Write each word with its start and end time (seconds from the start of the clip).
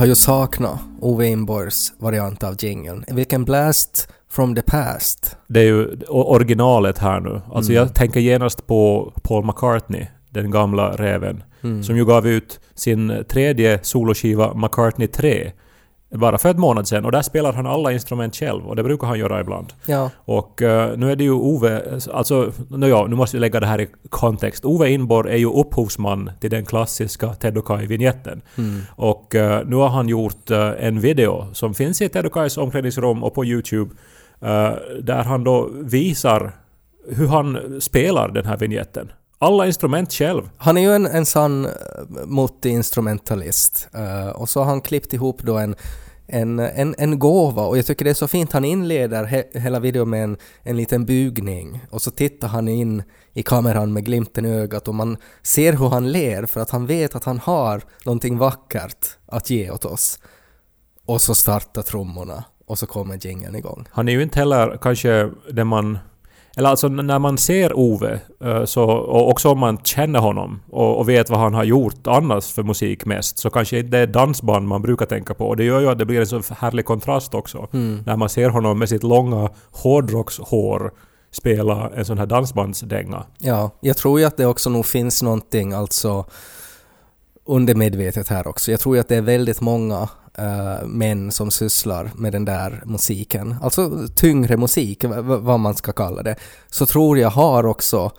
Har 0.00 0.06
ju 0.06 0.14
saknat 0.14 0.80
Ove 1.00 1.26
Inborgs 1.26 1.92
variant 1.98 2.44
av 2.44 2.56
jingeln. 2.64 3.04
Vilken 3.08 3.44
blast 3.44 4.08
from 4.30 4.54
the 4.54 4.62
past. 4.62 5.36
Det 5.48 5.60
är 5.60 5.64
ju 5.64 5.96
originalet 6.08 6.98
här 6.98 7.20
nu. 7.20 7.40
Alltså 7.52 7.72
Mm. 7.72 7.82
jag 7.82 7.94
tänker 7.94 8.20
genast 8.20 8.66
på 8.66 9.12
Paul 9.22 9.44
McCartney, 9.44 10.06
den 10.30 10.50
gamla 10.50 10.90
räven, 10.96 11.42
Mm. 11.62 11.82
som 11.82 11.96
ju 11.96 12.04
gav 12.04 12.26
ut 12.28 12.60
sin 12.74 13.24
tredje 13.28 13.78
soloskiva 13.82 14.54
McCartney 14.54 15.06
3 15.08 15.52
bara 16.10 16.38
för 16.38 16.48
ett 16.48 16.58
månad 16.58 16.88
sedan 16.88 17.04
och 17.04 17.12
där 17.12 17.22
spelar 17.22 17.52
han 17.52 17.66
alla 17.66 17.92
instrument 17.92 18.36
själv 18.36 18.66
och 18.66 18.76
det 18.76 18.82
brukar 18.82 19.06
han 19.06 19.18
göra 19.18 19.40
ibland. 19.40 19.72
Ja, 19.86 20.10
Och 20.16 20.62
eh, 20.62 20.96
nu 20.96 21.12
är 21.12 21.16
det 21.16 21.24
ju 21.24 21.32
Ove, 21.32 22.00
alltså, 22.12 22.52
no, 22.68 22.86
ja, 22.86 23.06
nu 23.08 23.16
måste 23.16 23.36
vi 23.36 23.40
lägga 23.40 23.60
det 23.60 23.66
här 23.66 23.80
i 23.80 23.88
kontext. 24.08 24.64
Ove 24.64 24.90
Inborg 24.90 25.32
är 25.32 25.36
ju 25.36 25.52
upphovsman 25.52 26.30
till 26.40 26.50
den 26.50 26.64
klassiska 26.64 27.34
Ted 27.34 27.58
och 27.58 27.64
Kai-vignetten. 27.64 28.42
mm. 28.58 28.80
Och 28.96 29.34
eh, 29.34 29.66
nu 29.66 29.76
har 29.76 29.88
han 29.88 30.08
gjort 30.08 30.50
eh, 30.50 30.72
en 30.78 31.00
video 31.00 31.46
som 31.52 31.74
finns 31.74 32.02
i 32.02 32.08
Ted 32.08 32.26
och 32.26 32.32
Kais 32.32 32.58
omklädningsrum 32.58 33.24
och 33.24 33.34
på 33.34 33.44
YouTube 33.44 33.94
där 35.02 35.24
han 35.24 35.44
då 35.44 35.68
visar 35.72 36.52
hur 37.08 37.28
han 37.28 37.80
spelar 37.80 38.28
den 38.28 38.46
här 38.46 38.56
vignetten. 38.56 39.12
Alla 39.42 39.66
instrument 39.66 40.12
själv. 40.12 40.50
Han 40.56 40.76
är 40.76 40.80
ju 40.80 40.94
en, 40.94 41.06
en 41.06 41.26
sann 41.26 41.64
eh, 41.64 41.70
multi-instrumentalist. 42.26 43.88
Eh, 43.94 44.28
och 44.28 44.48
så 44.48 44.60
har 44.60 44.66
han 44.66 44.80
klippt 44.80 45.12
ihop 45.12 45.42
då 45.42 45.58
en, 45.58 45.74
en, 46.26 46.58
en, 46.58 46.94
en 46.98 47.18
gåva 47.18 47.62
och 47.62 47.78
jag 47.78 47.86
tycker 47.86 48.04
det 48.04 48.10
är 48.10 48.14
så 48.14 48.28
fint. 48.28 48.52
Han 48.52 48.64
inleder 48.64 49.24
he, 49.24 49.44
hela 49.52 49.80
videon 49.80 50.10
med 50.10 50.24
en, 50.24 50.36
en 50.62 50.76
liten 50.76 51.06
bugning 51.06 51.80
och 51.90 52.02
så 52.02 52.10
tittar 52.10 52.48
han 52.48 52.68
in 52.68 53.02
i 53.32 53.42
kameran 53.42 53.92
med 53.92 54.04
glimten 54.04 54.46
i 54.46 54.48
ögat 54.48 54.88
och 54.88 54.94
man 54.94 55.16
ser 55.42 55.72
hur 55.72 55.88
han 55.88 56.12
ler 56.12 56.46
för 56.46 56.60
att 56.60 56.70
han 56.70 56.86
vet 56.86 57.14
att 57.14 57.24
han 57.24 57.38
har 57.38 57.82
någonting 58.04 58.38
vackert 58.38 59.06
att 59.26 59.50
ge 59.50 59.70
åt 59.70 59.84
oss. 59.84 60.18
Och 61.06 61.22
så 61.22 61.34
startar 61.34 61.82
trummorna 61.82 62.44
och 62.66 62.78
så 62.78 62.86
kommer 62.86 63.26
jingeln 63.26 63.56
igång. 63.56 63.88
Han 63.90 64.08
är 64.08 64.12
ju 64.12 64.22
inte 64.22 64.38
heller 64.38 64.78
kanske 64.80 65.30
det 65.52 65.64
man... 65.64 65.98
Eller 66.56 66.68
alltså 66.68 66.88
när 66.88 67.18
man 67.18 67.38
ser 67.38 67.78
Ove, 67.78 68.20
eh, 68.44 68.64
så, 68.64 68.84
och 68.84 69.30
också 69.30 69.48
om 69.48 69.58
man 69.58 69.78
känner 69.84 70.18
honom 70.18 70.60
och, 70.70 70.98
och 70.98 71.08
vet 71.08 71.30
vad 71.30 71.40
han 71.40 71.54
har 71.54 71.64
gjort 71.64 72.06
annars 72.06 72.52
för 72.52 72.62
musik 72.62 73.04
mest, 73.04 73.38
så 73.38 73.50
kanske 73.50 73.78
inte 73.78 73.90
det 73.90 73.98
är 73.98 74.06
dansband 74.06 74.68
man 74.68 74.82
brukar 74.82 75.06
tänka 75.06 75.34
på. 75.34 75.48
Och 75.48 75.56
det 75.56 75.64
gör 75.64 75.80
ju 75.80 75.88
att 75.88 75.98
det 75.98 76.06
blir 76.06 76.20
en 76.20 76.26
så 76.26 76.42
härlig 76.54 76.84
kontrast 76.84 77.34
också. 77.34 77.68
Mm. 77.72 78.02
När 78.06 78.16
man 78.16 78.28
ser 78.28 78.48
honom 78.48 78.78
med 78.78 78.88
sitt 78.88 79.02
långa 79.02 79.50
hårdrockshår 79.70 80.92
spela 81.32 81.90
en 81.96 82.04
sån 82.04 82.18
här 82.18 82.26
dansbandsdänga. 82.26 83.24
Ja, 83.38 83.70
jag 83.80 83.96
tror 83.96 84.20
ju 84.20 84.26
att 84.26 84.36
det 84.36 84.46
också 84.46 84.70
nog 84.70 84.86
finns 84.86 85.22
någonting 85.22 85.72
alltså 85.72 86.24
undermedvetet 87.50 88.28
här 88.28 88.46
också. 88.46 88.70
Jag 88.70 88.80
tror 88.80 88.96
ju 88.96 89.00
att 89.00 89.08
det 89.08 89.16
är 89.16 89.20
väldigt 89.22 89.60
många 89.60 90.08
uh, 90.38 90.86
män 90.86 91.32
som 91.32 91.50
sysslar 91.50 92.10
med 92.16 92.32
den 92.32 92.44
där 92.44 92.82
musiken, 92.86 93.54
alltså 93.62 94.06
tyngre 94.16 94.56
musik, 94.56 95.04
v- 95.04 95.08
v- 95.08 95.36
vad 95.36 95.60
man 95.60 95.74
ska 95.74 95.92
kalla 95.92 96.22
det, 96.22 96.36
så 96.70 96.86
tror 96.86 97.18
jag 97.18 97.30
har 97.30 97.66
också 97.66 98.12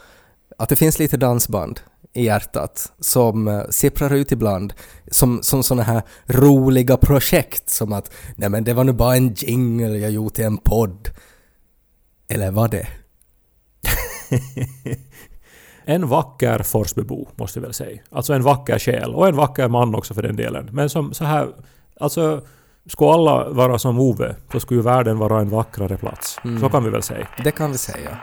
att 0.58 0.70
det 0.70 0.76
finns 0.76 1.00
lite 1.00 1.18
dansband 1.18 1.80
i 2.14 2.26
hjärtat 2.26 2.92
som 3.00 3.48
uh, 3.48 3.64
sipprar 3.70 4.14
ut 4.14 4.32
ibland 4.32 4.74
som, 5.12 5.44
som 5.44 5.64
sådana 5.64 5.84
här 5.84 6.02
roliga 6.26 6.98
projekt 6.98 7.70
som 7.70 7.94
att 7.94 8.12
nej 8.36 8.50
men 8.50 8.64
det 8.64 8.74
var 8.74 8.84
nu 8.84 8.94
bara 8.94 9.16
en 9.16 9.34
jingle 9.34 9.98
jag 9.98 10.12
gjort 10.12 10.34
till 10.34 10.46
en 10.46 10.58
podd. 10.58 11.10
Eller 12.28 12.52
var 12.52 12.68
det? 12.68 12.88
En 15.92 16.08
vacker 16.08 16.60
Forsbybo, 16.64 17.28
måste 17.36 17.60
vi 17.60 17.64
väl 17.66 17.74
säga. 17.74 18.02
Alltså 18.12 18.34
en 18.34 18.44
vacker 18.44 18.80
själ. 18.80 19.16
Och 19.16 19.28
en 19.28 19.36
vacker 19.36 19.68
man 19.68 19.96
också 19.96 20.14
för 20.14 20.22
den 20.22 20.36
delen. 20.36 20.70
Men 20.72 20.90
som 20.90 21.14
så 21.14 21.24
här... 21.26 21.48
Alltså... 22.00 22.42
Skulle 22.88 23.12
alla 23.12 23.50
vara 23.50 23.80
som 23.80 24.00
Ove, 24.00 24.36
så 24.52 24.60
skulle 24.60 24.80
ju 24.80 24.84
världen 24.84 25.18
vara 25.18 25.40
en 25.40 25.50
vackrare 25.50 25.98
plats. 25.98 26.40
Så 26.60 26.70
kan 26.70 26.84
vi 26.84 26.90
väl 26.90 27.04
säga. 27.04 27.28
Det 27.44 27.52
kan 27.52 27.72
vi 27.72 27.78
säga. 27.78 28.18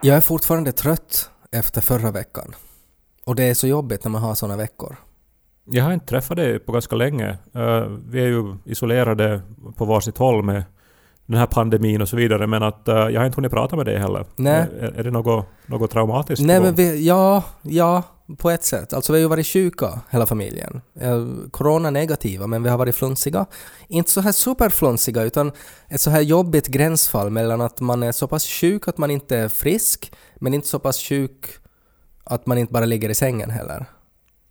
Jag 0.00 0.16
är 0.16 0.20
fortfarande 0.20 0.72
trött 0.72 1.30
efter 1.52 1.80
förra 1.80 2.10
veckan. 2.10 2.54
Och 3.24 3.34
det 3.34 3.44
är 3.44 3.54
så 3.54 3.66
jobbigt 3.66 4.04
när 4.04 4.10
man 4.10 4.22
har 4.22 4.34
såna 4.34 4.56
veckor. 4.56 4.96
Jag 5.64 5.84
har 5.84 5.92
inte 5.92 6.06
träffat 6.06 6.36
dig 6.36 6.58
på 6.58 6.72
ganska 6.72 6.96
länge. 6.96 7.28
Eh, 7.54 7.86
vi 8.08 8.20
är 8.20 8.26
ju 8.26 8.56
isolerade 8.64 9.40
på 9.76 9.84
varsitt 9.84 10.18
håll 10.18 10.42
med 10.42 10.64
den 11.26 11.38
här 11.38 11.46
pandemin 11.46 12.02
och 12.02 12.08
så 12.08 12.16
vidare, 12.16 12.46
men 12.46 12.62
att 12.62 12.88
eh, 12.88 12.94
jag 12.94 13.20
har 13.20 13.26
inte 13.26 13.36
hunnit 13.36 13.52
prata 13.52 13.76
med 13.76 13.86
dig 13.86 13.98
heller. 13.98 14.26
Nej. 14.36 14.66
Är, 14.80 15.02
det 15.02 15.10
något, 15.10 15.46
något 15.66 15.90
traumatiskt 15.90 16.46
Nej 16.46 16.60
men 16.60 16.74
vi, 16.74 17.06
ja, 17.06 17.42
ja, 17.62 18.02
på 18.38 18.50
ett 18.50 18.64
sätt. 18.64 18.92
Alltså 18.92 19.12
vi 19.12 19.18
har 19.18 19.20
ju 19.20 19.28
varit 19.28 19.46
sjuka 19.46 20.00
hela 20.10 20.26
familjen. 20.26 20.80
Eh, 21.00 21.26
Corona 21.50 21.90
negativa, 21.90 22.46
men 22.46 22.62
vi 22.62 22.68
har 22.68 22.78
varit 22.78 22.94
flunsiga. 22.94 23.46
Inte 23.88 24.10
så 24.10 24.20
här 24.20 24.32
superflunsiga, 24.32 25.22
utan 25.22 25.52
ett 25.88 26.00
så 26.00 26.10
här 26.10 26.20
jobbigt 26.20 26.66
gränsfall 26.66 27.30
mellan 27.30 27.60
att 27.60 27.80
man 27.80 28.02
är 28.02 28.12
så 28.12 28.28
pass 28.28 28.46
sjuk 28.46 28.88
att 28.88 28.98
man 28.98 29.10
inte 29.10 29.36
är 29.36 29.48
frisk, 29.48 30.12
men 30.36 30.54
inte 30.54 30.68
så 30.68 30.78
pass 30.78 30.98
sjuk 30.98 31.46
att 32.24 32.46
man 32.46 32.58
inte 32.58 32.72
bara 32.72 32.84
ligger 32.84 33.08
i 33.08 33.14
sängen 33.14 33.50
heller. 33.50 33.86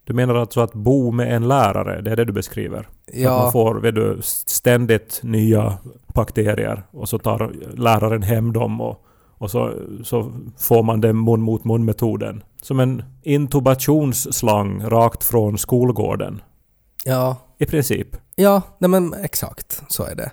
Du 0.04 0.14
menar 0.14 0.36
alltså 0.36 0.62
att 0.62 0.74
bo 0.74 1.12
med 1.12 1.36
en 1.36 1.48
lärare, 1.48 2.02
det 2.02 2.12
är 2.12 2.16
det 2.16 2.26
du 2.26 2.34
beskriver? 2.34 2.80
Att 2.80 2.88
Ja. 3.14 3.38
man 3.38 3.52
får 3.52 3.76
vet 3.76 3.96
du, 3.96 4.20
ständigt 4.24 5.20
nya 5.24 5.78
bakterier 6.14 6.84
och 6.92 7.10
så 7.10 7.18
tar 7.20 7.52
läraren 7.78 8.24
hem 8.24 8.54
dem 8.54 8.82
och, 8.82 9.06
och 9.38 9.52
så, 9.52 9.74
så 10.04 10.32
får 10.58 10.84
man 10.84 11.02
den 11.02 11.24
mun 11.24 11.42
mot 11.42 11.66
mun 11.66 11.86
metoden. 11.86 12.44
Som 12.62 12.80
en 12.80 13.04
intubationsslang 13.22 14.84
rakt 14.84 15.24
från 15.24 15.58
skolgården. 15.58 16.42
Ja, 17.06 17.38
I 17.58 17.66
princip. 17.66 18.08
Ja, 18.36 18.62
nej 18.78 18.90
men 18.90 19.14
exakt 19.14 19.84
så 19.88 20.04
är 20.04 20.16
det. 20.16 20.32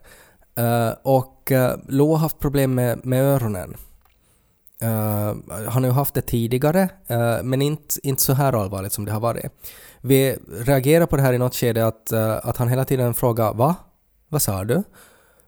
Eh, 0.62 0.95
och 1.03 1.51
uh, 1.53 1.71
Lo 1.89 2.11
har 2.11 2.19
haft 2.19 2.39
problem 2.39 2.75
med, 2.75 3.07
med 3.07 3.22
öronen. 3.25 3.75
Eh, 4.83 5.35
han 5.69 5.83
har 5.83 5.91
ju 5.91 5.91
haft 5.91 6.15
det 6.15 6.21
tidigare, 6.23 6.89
eh, 7.07 7.43
men 7.43 7.63
inte, 7.63 7.95
inte 8.03 8.23
så 8.23 8.33
här 8.33 8.53
allvarligt 8.63 8.93
som 8.93 9.05
det 9.05 9.13
har 9.13 9.21
varit. 9.21 9.45
Vi 10.01 10.37
reagerar 10.65 11.07
på 11.07 11.17
det 11.17 11.23
här 11.23 11.33
i 11.33 11.39
något 11.39 11.55
skede 11.55 11.87
att, 11.87 12.13
eh, 12.13 12.37
att 12.43 12.57
han 12.57 12.69
hela 12.69 12.85
tiden 12.85 13.15
frågar 13.15 13.55
”Va? 13.55 13.75
Vad 14.29 14.43
sa 14.43 14.65
du?” 14.65 14.83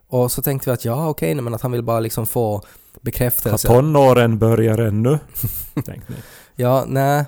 Och 0.08 0.32
så 0.32 0.42
tänkte 0.42 0.70
vi 0.70 0.74
att 0.74 0.84
ja, 0.84 1.08
okej, 1.08 1.34
nej, 1.34 1.44
men 1.44 1.54
att 1.54 1.62
han 1.62 1.72
vill 1.72 1.82
bara 1.82 2.00
liksom 2.00 2.26
få 2.26 2.52
Har 2.54 2.64
bekräftelse. 3.00 3.68
tonåren 3.68 4.38
börjar 4.38 4.78
ännu? 4.78 5.18
Tänkte 5.74 6.12
ni. 6.12 6.18
Ja, 6.54 6.84
nej. 6.86 7.24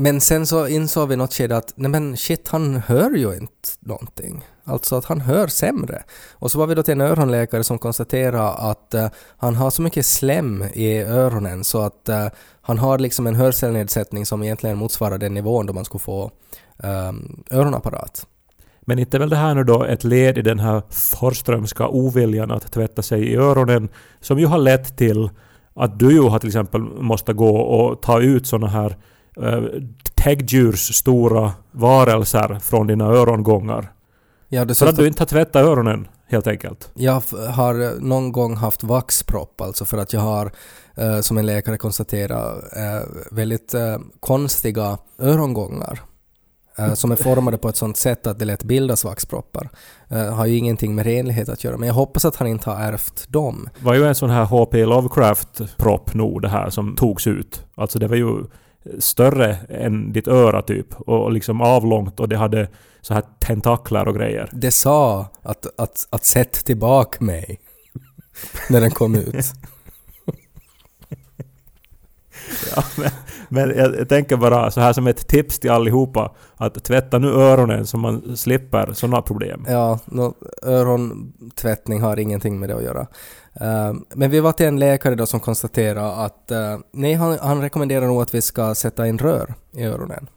Men 0.00 0.20
sen 0.20 0.46
så 0.46 0.68
insåg 0.68 1.08
vi 1.08 1.14
i 1.14 1.16
något 1.16 1.34
skede 1.34 1.56
att 1.56 1.72
nej 1.76 1.90
men 1.90 2.16
shit, 2.16 2.48
han 2.48 2.76
hör 2.76 3.10
ju 3.10 3.34
inte 3.34 3.68
någonting. 3.80 4.44
Alltså 4.64 4.96
att 4.96 5.04
han 5.04 5.20
hör 5.20 5.46
sämre. 5.46 6.02
Och 6.32 6.50
så 6.50 6.58
var 6.58 6.66
vi 6.66 6.74
då 6.74 6.82
till 6.82 6.92
en 6.92 7.00
öronläkare 7.00 7.64
som 7.64 7.78
konstaterade 7.78 8.48
att 8.48 8.94
uh, 8.94 9.06
han 9.36 9.54
har 9.54 9.70
så 9.70 9.82
mycket 9.82 10.06
slem 10.06 10.64
i 10.74 10.98
öronen 10.98 11.64
så 11.64 11.80
att 11.80 12.08
uh, 12.08 12.26
han 12.60 12.78
har 12.78 12.98
liksom 12.98 13.26
en 13.26 13.34
hörselnedsättning 13.34 14.26
som 14.26 14.42
egentligen 14.42 14.78
motsvarar 14.78 15.18
den 15.18 15.34
nivån 15.34 15.66
då 15.66 15.72
man 15.72 15.84
skulle 15.84 16.00
få 16.00 16.30
um, 16.76 17.44
öronapparat. 17.50 18.26
Men 18.80 18.98
inte 18.98 19.16
är 19.16 19.18
väl 19.18 19.30
det 19.30 19.36
här 19.36 19.54
nu 19.54 19.64
då 19.64 19.84
ett 19.84 20.04
led 20.04 20.38
i 20.38 20.42
den 20.42 20.58
här 20.58 20.82
Forströmska 20.90 21.88
oviljan 21.88 22.50
att 22.50 22.72
tvätta 22.72 23.02
sig 23.02 23.24
i 23.24 23.36
öronen 23.36 23.88
som 24.20 24.38
ju 24.38 24.46
har 24.46 24.58
lett 24.58 24.96
till 24.96 25.30
att 25.74 25.98
du 25.98 26.12
ju 26.12 26.20
har 26.20 26.38
till 26.38 26.48
exempel 26.48 26.80
måste 26.80 27.32
gå 27.32 27.56
och 27.56 28.02
ta 28.02 28.20
ut 28.20 28.46
sådana 28.46 28.68
här 28.68 28.96
uh, 29.42 29.82
täggdjurs 30.14 30.94
stora 30.94 31.52
varelser 31.70 32.58
från 32.62 32.86
dina 32.86 33.04
örongångar. 33.04 33.92
Ja, 34.48 34.74
För 34.74 34.86
att 34.86 34.96
du 34.96 35.06
inte 35.06 35.20
har 35.20 35.26
tvättat 35.26 35.64
öronen 35.64 36.08
helt 36.26 36.46
enkelt. 36.46 36.90
Jag 36.94 37.22
har 37.50 37.82
eh, 37.84 37.90
någon 38.00 38.32
gång 38.32 38.56
haft 38.56 38.82
vaxpropp, 38.82 39.60
alltså 39.60 39.84
för 39.84 39.98
att 39.98 40.12
jag 40.12 40.20
har, 40.20 40.52
eh, 40.96 41.20
som 41.20 41.38
en 41.38 41.46
läkare 41.46 41.76
konstaterat, 41.76 42.76
eh, 42.76 43.08
väldigt 43.30 43.74
eh, 43.74 43.98
konstiga 44.20 44.98
örongångar. 45.18 46.00
Eh, 46.78 46.94
som 46.94 47.12
är 47.12 47.16
formade 47.16 47.58
på 47.58 47.68
ett 47.68 47.76
sånt 47.76 47.96
sätt 47.96 48.26
att 48.26 48.38
det 48.38 48.44
lätt 48.44 48.64
bildas 48.64 49.04
vaxproppar. 49.04 49.68
Eh, 50.08 50.34
har 50.34 50.46
ju 50.46 50.56
ingenting 50.56 50.94
med 50.94 51.06
renlighet 51.06 51.48
att 51.48 51.64
göra, 51.64 51.76
men 51.76 51.86
jag 51.86 51.94
hoppas 51.94 52.24
att 52.24 52.36
han 52.36 52.48
inte 52.48 52.70
har 52.70 52.82
ärvt 52.82 53.28
dem. 53.28 53.68
var 53.80 53.94
ju 53.94 54.04
en 54.06 54.14
sån 54.14 54.30
här 54.30 54.44
HP 54.44 54.74
Lovecraft-propp 54.86 56.14
nog 56.14 56.42
det 56.42 56.48
här 56.48 56.70
som 56.70 56.96
togs 56.96 57.26
ut. 57.26 57.64
Alltså 57.74 57.98
det 57.98 58.08
var 58.08 58.16
ju 58.16 58.44
större 58.98 59.56
än 59.68 60.12
ditt 60.12 60.28
öra 60.28 60.62
typ. 60.62 61.00
Och 61.00 61.32
liksom 61.32 61.60
avlångt 61.60 62.20
och 62.20 62.28
det 62.28 62.36
hade 62.36 62.68
så 63.00 63.14
här 63.14 63.22
tentaklar 63.40 64.08
och 64.08 64.14
grejer. 64.14 64.50
Det 64.52 64.70
sa 64.70 65.26
att, 65.42 65.80
att, 65.80 66.06
att 66.10 66.24
sätt 66.24 66.64
tillbaka 66.64 67.24
mig 67.24 67.60
när 68.70 68.80
den 68.80 68.90
kom 68.90 69.14
ut. 69.14 69.36
Ja, 72.76 72.84
men, 72.96 73.10
men 73.48 73.78
jag, 73.78 73.96
jag 73.96 74.08
tänker 74.08 74.36
bara 74.36 74.70
så 74.70 74.80
här 74.80 74.92
som 74.92 75.06
ett 75.06 75.28
tips 75.28 75.58
till 75.58 75.70
allihopa 75.70 76.34
att 76.56 76.84
tvätta 76.84 77.18
nu 77.18 77.28
öronen 77.28 77.86
så 77.86 77.96
man 77.96 78.36
slipper 78.36 78.92
sådana 78.92 79.22
problem. 79.22 79.64
Ja, 79.68 79.98
no, 80.04 80.34
örontvättning 80.62 82.00
har 82.00 82.18
ingenting 82.18 82.60
med 82.60 82.68
det 82.68 82.76
att 82.76 82.82
göra. 82.82 83.06
Ehm, 83.60 84.04
men 84.14 84.30
vi 84.30 84.40
var 84.40 84.52
till 84.52 84.66
en 84.66 84.78
läkare 84.78 85.14
då 85.14 85.26
som 85.26 85.40
konstaterade 85.40 86.12
att 86.12 86.52
uh, 86.52 86.78
nej, 86.92 87.14
han, 87.14 87.38
han 87.38 87.60
rekommenderar 87.60 88.06
nog 88.06 88.22
att 88.22 88.34
vi 88.34 88.42
ska 88.42 88.74
sätta 88.74 89.08
in 89.08 89.18
rör 89.18 89.54
i 89.72 89.84
öronen. 89.84 90.28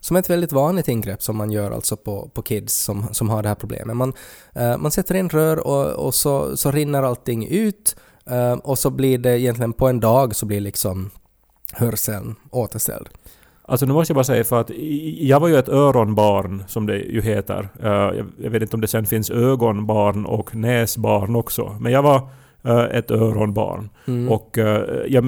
Som 0.00 0.16
ett 0.16 0.30
väldigt 0.30 0.52
vanligt 0.52 0.88
ingrepp 0.88 1.22
som 1.22 1.36
man 1.36 1.50
gör 1.50 1.70
alltså 1.70 1.96
på, 1.96 2.30
på 2.34 2.42
kids 2.42 2.74
som, 2.74 3.14
som 3.14 3.30
har 3.30 3.42
det 3.42 3.48
här 3.48 3.56
problemet. 3.56 3.96
Man, 3.96 4.12
uh, 4.60 4.76
man 4.78 4.90
sätter 4.90 5.14
in 5.14 5.28
rör 5.28 5.66
och, 5.66 6.06
och 6.06 6.14
så, 6.14 6.56
så 6.56 6.70
rinner 6.70 7.02
allting 7.02 7.48
ut 7.48 7.96
ehm, 8.26 8.58
och 8.58 8.78
så 8.78 8.90
blir 8.90 9.18
det 9.18 9.40
egentligen 9.40 9.72
på 9.72 9.88
en 9.88 10.00
dag 10.00 10.36
så 10.36 10.46
blir 10.46 10.60
liksom 10.60 11.10
hörseln 11.72 12.34
återställd. 12.50 13.08
Alltså 13.62 13.86
nu 13.86 13.92
måste 13.92 14.10
jag 14.10 14.14
bara 14.14 14.24
säga 14.24 14.44
för 14.44 14.60
att 14.60 14.70
jag 15.18 15.40
var 15.40 15.48
ju 15.48 15.56
ett 15.56 15.68
öronbarn 15.68 16.64
som 16.66 16.86
det 16.86 16.96
ju 16.96 17.22
heter. 17.22 17.68
Eh, 17.82 18.24
jag, 18.38 18.50
vet 18.50 18.62
inte 18.62 18.76
om 18.76 18.80
det 18.80 18.88
sen 18.88 19.06
finns 19.06 19.30
ögonbarn 19.30 20.26
och 20.26 20.54
näsbarn 20.54 21.36
också. 21.36 21.76
Men 21.80 21.92
jag 21.92 22.02
var 22.02 22.28
ett 22.68 23.10
öronbarn. 23.10 23.88
Mm. 24.06 24.28
Och 24.28 24.58
eh, 24.58 24.82
jag 25.08 25.24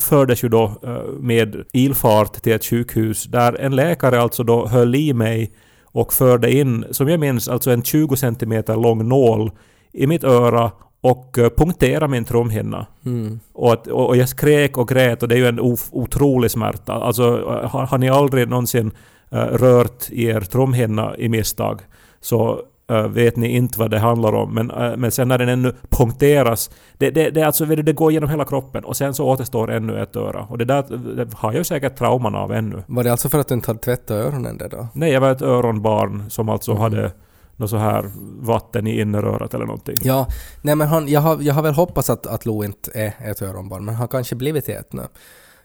fördes 0.00 0.44
ju 0.44 0.48
då 0.48 0.72
eh, 0.82 1.12
med 1.20 1.64
ilfart 1.72 2.32
till 2.32 2.52
ett 2.52 2.64
sjukhus 2.64 3.24
där 3.24 3.60
en 3.60 3.76
läkare 3.76 4.20
alltså 4.20 4.42
då 4.42 4.66
höll 4.66 4.94
i 4.94 5.12
mig 5.12 5.52
och 5.84 6.12
förde 6.12 6.52
in, 6.52 6.84
som 6.90 7.08
jag 7.08 7.20
minns, 7.20 7.48
alltså 7.48 7.70
en 7.70 7.82
20 7.82 8.16
cm 8.16 8.62
lång 8.66 9.08
nål 9.08 9.50
i 9.92 10.06
mitt 10.06 10.24
öra 10.24 10.70
och 11.00 11.38
eh, 11.38 11.50
punkterade 11.50 12.08
min 12.08 12.24
trumhinna. 12.24 12.86
Mm. 13.06 13.40
Och, 13.52 13.72
att, 13.72 13.86
och 13.86 14.16
jag 14.16 14.28
skrek 14.28 14.78
och 14.78 14.88
grät 14.88 15.22
och 15.22 15.28
det 15.28 15.34
är 15.34 15.38
ju 15.38 15.46
en 15.46 15.60
of, 15.60 15.88
otrolig 15.92 16.50
smärta. 16.50 16.92
Alltså 16.92 17.24
eh, 17.24 17.70
har, 17.70 17.86
har 17.86 17.98
ni 17.98 18.08
aldrig 18.08 18.48
någonsin 18.48 18.90
eh, 19.30 19.38
rört 19.38 20.10
er 20.12 20.40
trumhinna 20.40 21.16
i 21.16 21.28
misstag 21.28 21.80
så 22.20 22.50
eh, 22.50 22.58
vet 22.90 23.36
ni 23.36 23.48
inte 23.48 23.78
vad 23.78 23.90
det 23.90 23.98
handlar 23.98 24.32
om. 24.32 24.54
Men, 24.54 24.66
men 25.00 25.10
sen 25.10 25.28
när 25.28 25.38
den 25.38 25.48
ännu 25.48 25.74
punkteras, 25.88 26.70
det, 26.98 27.10
det, 27.10 27.30
det, 27.30 27.42
alltså, 27.42 27.64
det 27.64 27.92
går 27.92 28.12
genom 28.12 28.30
hela 28.30 28.44
kroppen 28.44 28.84
och 28.84 28.96
sen 28.96 29.14
så 29.14 29.26
återstår 29.26 29.70
ännu 29.70 30.02
ett 30.02 30.16
öra. 30.16 30.46
Och 30.48 30.58
det 30.58 30.64
där 30.64 30.84
det 31.16 31.34
har 31.34 31.52
jag 31.52 31.58
ju 31.58 31.64
säkert 31.64 31.98
trauman 31.98 32.34
av 32.34 32.52
ännu. 32.52 32.82
Var 32.86 33.04
det 33.04 33.10
alltså 33.10 33.28
för 33.28 33.38
att 33.38 33.48
du 33.48 33.54
inte 33.54 33.70
hade 33.70 33.80
tvättat 33.80 34.10
öronen 34.10 34.58
där 34.58 34.68
då? 34.68 34.88
Nej, 34.92 35.12
jag 35.12 35.20
var 35.20 35.30
ett 35.30 35.42
öronbarn 35.42 36.30
som 36.30 36.48
alltså 36.48 36.70
Mm. 36.70 36.82
hade 36.82 37.12
något 37.56 37.70
så 37.70 37.76
här 37.76 38.10
vatten 38.40 38.86
i 38.86 39.00
innerörat 39.00 39.54
eller 39.54 39.66
någonting. 39.66 39.96
Ja, 40.02 40.26
nej 40.62 40.74
men 40.76 40.88
han, 40.88 41.08
jag, 41.08 41.20
har, 41.20 41.38
jag 41.40 41.54
har 41.54 41.62
väl 41.62 41.74
hoppats 41.74 42.10
att, 42.10 42.26
att 42.26 42.46
Lo 42.46 42.64
inte 42.64 42.90
är 42.94 43.30
ett 43.30 43.42
öronbarn, 43.42 43.84
men 43.84 43.94
han 43.94 44.08
kanske 44.08 44.34
blivit 44.34 44.68
ett 44.68 44.92
nu. 44.92 45.02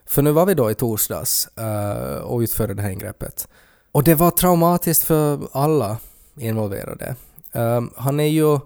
För 0.06 0.22
nu 0.22 0.32
var 0.32 0.46
vi 0.46 0.54
då 0.54 0.72
i 0.72 0.74
torsdags 0.74 1.50
eh, 1.58 2.18
och 2.22 2.40
utförde 2.40 2.74
det 2.74 2.82
här 2.82 2.90
ingreppet. 2.90 3.48
Och 3.92 4.04
det 4.04 4.16
var 4.16 4.32
traumatiskt 4.32 5.04
för 5.04 5.40
alla 5.52 5.98
involverade. 6.38 7.16
Um, 7.52 7.92
han 7.96 8.20
är 8.20 8.28
ju 8.28 8.60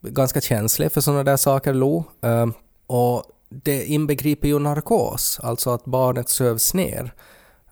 ganska 0.00 0.40
känslig 0.40 0.92
för 0.92 1.00
sådana 1.00 1.24
där 1.24 1.36
saker, 1.36 1.74
Lo. 1.74 2.04
Um, 2.20 2.52
och 2.86 3.24
det 3.48 3.84
inbegriper 3.84 4.48
ju 4.48 4.58
narkos, 4.58 5.40
alltså 5.42 5.70
att 5.70 5.84
barnet 5.84 6.28
sövs 6.28 6.74
ner. 6.74 7.14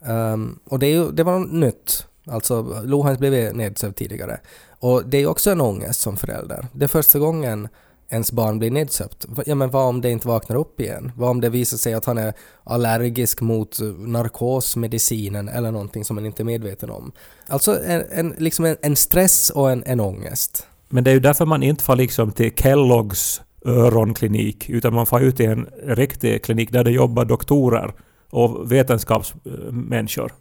Um, 0.00 0.58
och 0.64 0.78
det, 0.78 0.86
är 0.86 0.90
ju, 0.90 1.10
det 1.10 1.22
var 1.22 1.38
något 1.38 1.52
nytt. 1.52 2.06
Alltså, 2.26 2.82
Lo 2.84 3.02
har 3.02 3.10
inte 3.10 3.20
blivit 3.20 3.56
nedsövd 3.56 3.96
tidigare. 3.96 4.40
Och 4.80 5.06
det 5.06 5.16
är 5.16 5.20
ju 5.20 5.26
också 5.26 5.50
en 5.50 5.60
ångest 5.60 6.00
som 6.00 6.16
förälder. 6.16 6.66
Det 6.72 6.84
är 6.84 6.88
första 6.88 7.18
gången 7.18 7.68
ens 8.10 8.32
barn 8.32 8.58
blir 8.58 8.70
nedsöpt. 8.70 9.26
Ja 9.46 9.54
men 9.54 9.70
vad 9.70 9.86
om 9.86 10.00
det 10.00 10.10
inte 10.10 10.28
vaknar 10.28 10.56
upp 10.56 10.80
igen? 10.80 11.12
Vad 11.16 11.30
om 11.30 11.40
det 11.40 11.48
visar 11.48 11.76
sig 11.76 11.94
att 11.94 12.04
han 12.04 12.18
är 12.18 12.32
allergisk 12.64 13.40
mot 13.40 13.80
eh, 13.80 13.86
narkosmedicinen 13.86 15.48
eller 15.48 15.70
någonting 15.70 16.04
som 16.04 16.14
man 16.14 16.26
inte 16.26 16.42
är 16.42 16.44
medveten 16.44 16.90
om? 16.90 17.12
Alltså 17.46 17.84
en, 17.84 18.04
en, 18.10 18.34
liksom 18.38 18.64
en, 18.64 18.76
en 18.82 18.96
stress 18.96 19.50
och 19.50 19.70
en, 19.70 19.82
en 19.86 20.00
ångest. 20.00 20.66
Men 20.88 21.04
det 21.04 21.10
är 21.10 21.14
ju 21.14 21.20
därför 21.20 21.46
man 21.46 21.62
inte 21.62 21.84
får 21.84 21.96
liksom 21.96 22.32
till 22.32 22.54
Kelloggs 22.54 23.42
öronklinik, 23.64 24.70
utan 24.70 24.94
man 24.94 25.06
får 25.06 25.22
ut 25.22 25.36
till 25.36 25.50
en 25.50 25.68
riktig 25.84 26.44
klinik 26.44 26.72
där 26.72 26.84
det 26.84 26.90
jobbar 26.90 27.24
doktorer 27.24 27.92
och 28.30 28.72
vetenskapsmänniskor 28.72 30.32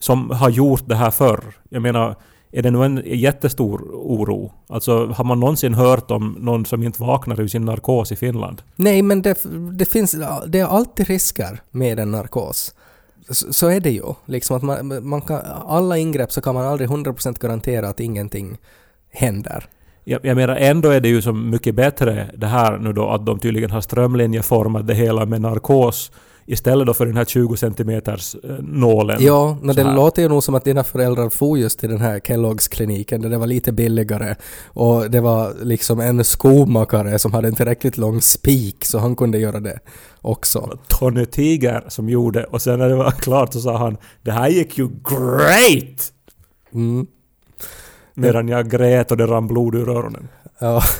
som 0.00 0.30
har 0.30 0.50
gjort 0.50 0.88
det 0.88 0.94
här 0.94 1.10
förr. 1.10 1.54
Jag 1.68 1.82
menar, 1.82 2.16
är 2.52 2.62
det 2.62 2.70
nu 2.70 2.84
en 2.84 3.02
jättestor 3.04 3.82
oro? 3.92 4.52
Alltså, 4.68 5.06
har 5.06 5.24
man 5.24 5.40
någonsin 5.40 5.74
hört 5.74 6.10
om 6.10 6.36
någon 6.40 6.66
som 6.66 6.82
inte 6.82 7.02
vaknar 7.02 7.40
ur 7.40 7.48
sin 7.48 7.64
narkos 7.64 8.12
i 8.12 8.16
Finland? 8.16 8.62
Nej, 8.76 9.02
men 9.02 9.22
det, 9.22 9.38
det 9.72 9.84
finns, 9.84 10.16
det 10.46 10.58
är 10.58 10.66
alltid 10.66 11.06
risker 11.06 11.60
med 11.70 11.98
en 11.98 12.10
narkos. 12.10 12.74
Så, 13.30 13.52
så 13.52 13.68
är 13.68 13.80
det 13.80 13.90
ju. 13.90 14.14
Liksom 14.26 14.56
att 14.56 14.62
man, 14.62 15.08
man 15.08 15.20
kan, 15.20 15.40
alla 15.66 15.98
ingrepp 15.98 16.32
så 16.32 16.40
kan 16.40 16.54
man 16.54 16.66
aldrig 16.66 16.90
100% 16.90 17.40
garantera 17.40 17.88
att 17.88 18.00
ingenting 18.00 18.58
händer. 19.10 19.68
Jag, 20.04 20.24
jag 20.24 20.36
menar, 20.36 20.56
ändå 20.56 20.88
är 20.88 21.00
det 21.00 21.08
ju 21.08 21.22
så 21.22 21.32
mycket 21.32 21.74
bättre 21.74 22.30
det 22.36 22.46
här 22.46 22.78
nu 22.78 22.92
då 22.92 23.08
att 23.08 23.26
de 23.26 23.38
tydligen 23.38 23.70
har 23.70 23.80
strömlinjeformat 23.80 24.86
det 24.86 24.94
hela 24.94 25.26
med 25.26 25.40
narkos 25.40 26.12
istället 26.46 26.86
då 26.86 26.94
för 26.94 27.06
den 27.06 27.16
här 27.16 27.24
20 27.24 27.56
centimeters 27.56 28.36
eh, 28.44 28.50
nålen. 28.58 29.22
Ja, 29.22 29.58
men 29.62 29.76
det 29.76 29.84
här. 29.84 29.94
låter 29.94 30.22
ju 30.22 30.28
nog 30.28 30.42
som 30.42 30.54
att 30.54 30.64
dina 30.64 30.84
föräldrar 30.84 31.30
for 31.30 31.58
just 31.58 31.78
till 31.78 31.90
den 31.90 32.00
här 32.00 32.20
Kelloggs 32.20 32.68
kliniken 32.68 33.22
där 33.22 33.28
det 33.28 33.38
var 33.38 33.46
lite 33.46 33.72
billigare 33.72 34.34
och 34.66 35.10
det 35.10 35.20
var 35.20 35.54
liksom 35.62 36.00
en 36.00 36.24
skomakare 36.24 37.18
som 37.18 37.34
hade 37.34 37.48
en 37.48 37.54
tillräckligt 37.54 37.96
lång 37.96 38.20
spik 38.20 38.84
så 38.84 38.98
han 38.98 39.16
kunde 39.16 39.38
göra 39.38 39.60
det 39.60 39.78
också. 40.20 40.78
Tony 40.88 41.26
Tiger 41.26 41.84
som 41.88 42.08
gjorde 42.08 42.44
och 42.44 42.62
sen 42.62 42.78
när 42.78 42.88
det 42.88 42.96
var 42.96 43.10
klart 43.20 43.52
så 43.52 43.60
sa 43.60 43.76
han 43.76 43.96
det 44.22 44.32
här 44.32 44.48
gick 44.48 44.78
ju 44.78 44.88
great! 44.88 46.12
Mm. 46.74 47.06
Medan 48.14 48.48
jag 48.48 48.70
grät 48.70 49.10
och 49.10 49.16
det 49.16 49.26
rann 49.26 49.46
blod 49.46 49.74
ur 49.74 49.88
öronen. 49.88 50.28
Ja. 50.58 50.82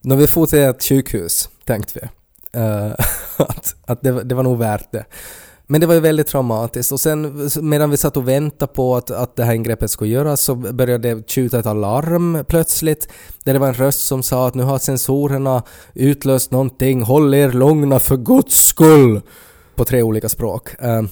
När 0.00 0.16
vi 0.16 0.26
for 0.26 0.46
till 0.46 0.58
ett 0.58 0.82
sjukhus 0.82 1.50
tänkte 1.64 2.00
vi 2.02 2.08
Eh, 2.52 2.90
att, 3.36 3.74
att 3.86 4.02
det, 4.02 4.12
var- 4.12 4.22
det 4.24 4.34
var 4.34 4.42
nog 4.42 4.58
värt 4.58 4.92
det. 4.92 5.04
Men 5.70 5.80
det 5.80 5.86
var 5.86 5.94
ju 5.94 6.00
väldigt 6.00 6.26
traumatiskt 6.26 6.92
och 6.92 7.00
sen 7.00 7.48
medan 7.60 7.90
vi 7.90 7.96
satt 7.96 8.16
och 8.16 8.28
väntade 8.28 8.72
på 8.72 8.96
att, 8.96 9.10
att 9.10 9.36
det 9.36 9.44
här 9.44 9.52
ingreppet 9.54 9.90
skulle 9.90 10.10
göras 10.10 10.40
så 10.40 10.54
började 10.54 11.14
det 11.14 11.30
tjuta 11.30 11.58
ett 11.58 11.66
alarm 11.66 12.44
plötsligt 12.48 13.08
där 13.44 13.52
det 13.52 13.58
var 13.58 13.68
en 13.68 13.74
röst 13.74 14.06
som 14.06 14.22
sa 14.22 14.46
att 14.48 14.54
nu 14.54 14.62
har 14.62 14.78
sensorerna 14.78 15.62
utlöst 15.94 16.50
någonting, 16.50 17.02
håll 17.02 17.34
er 17.34 17.52
lugna 17.52 17.98
för 17.98 18.16
guds 18.16 18.66
skull! 18.66 19.20
På 19.76 19.84
tre 19.84 20.02
olika 20.02 20.28
språk. 20.28 20.68
Eh, 20.80 21.02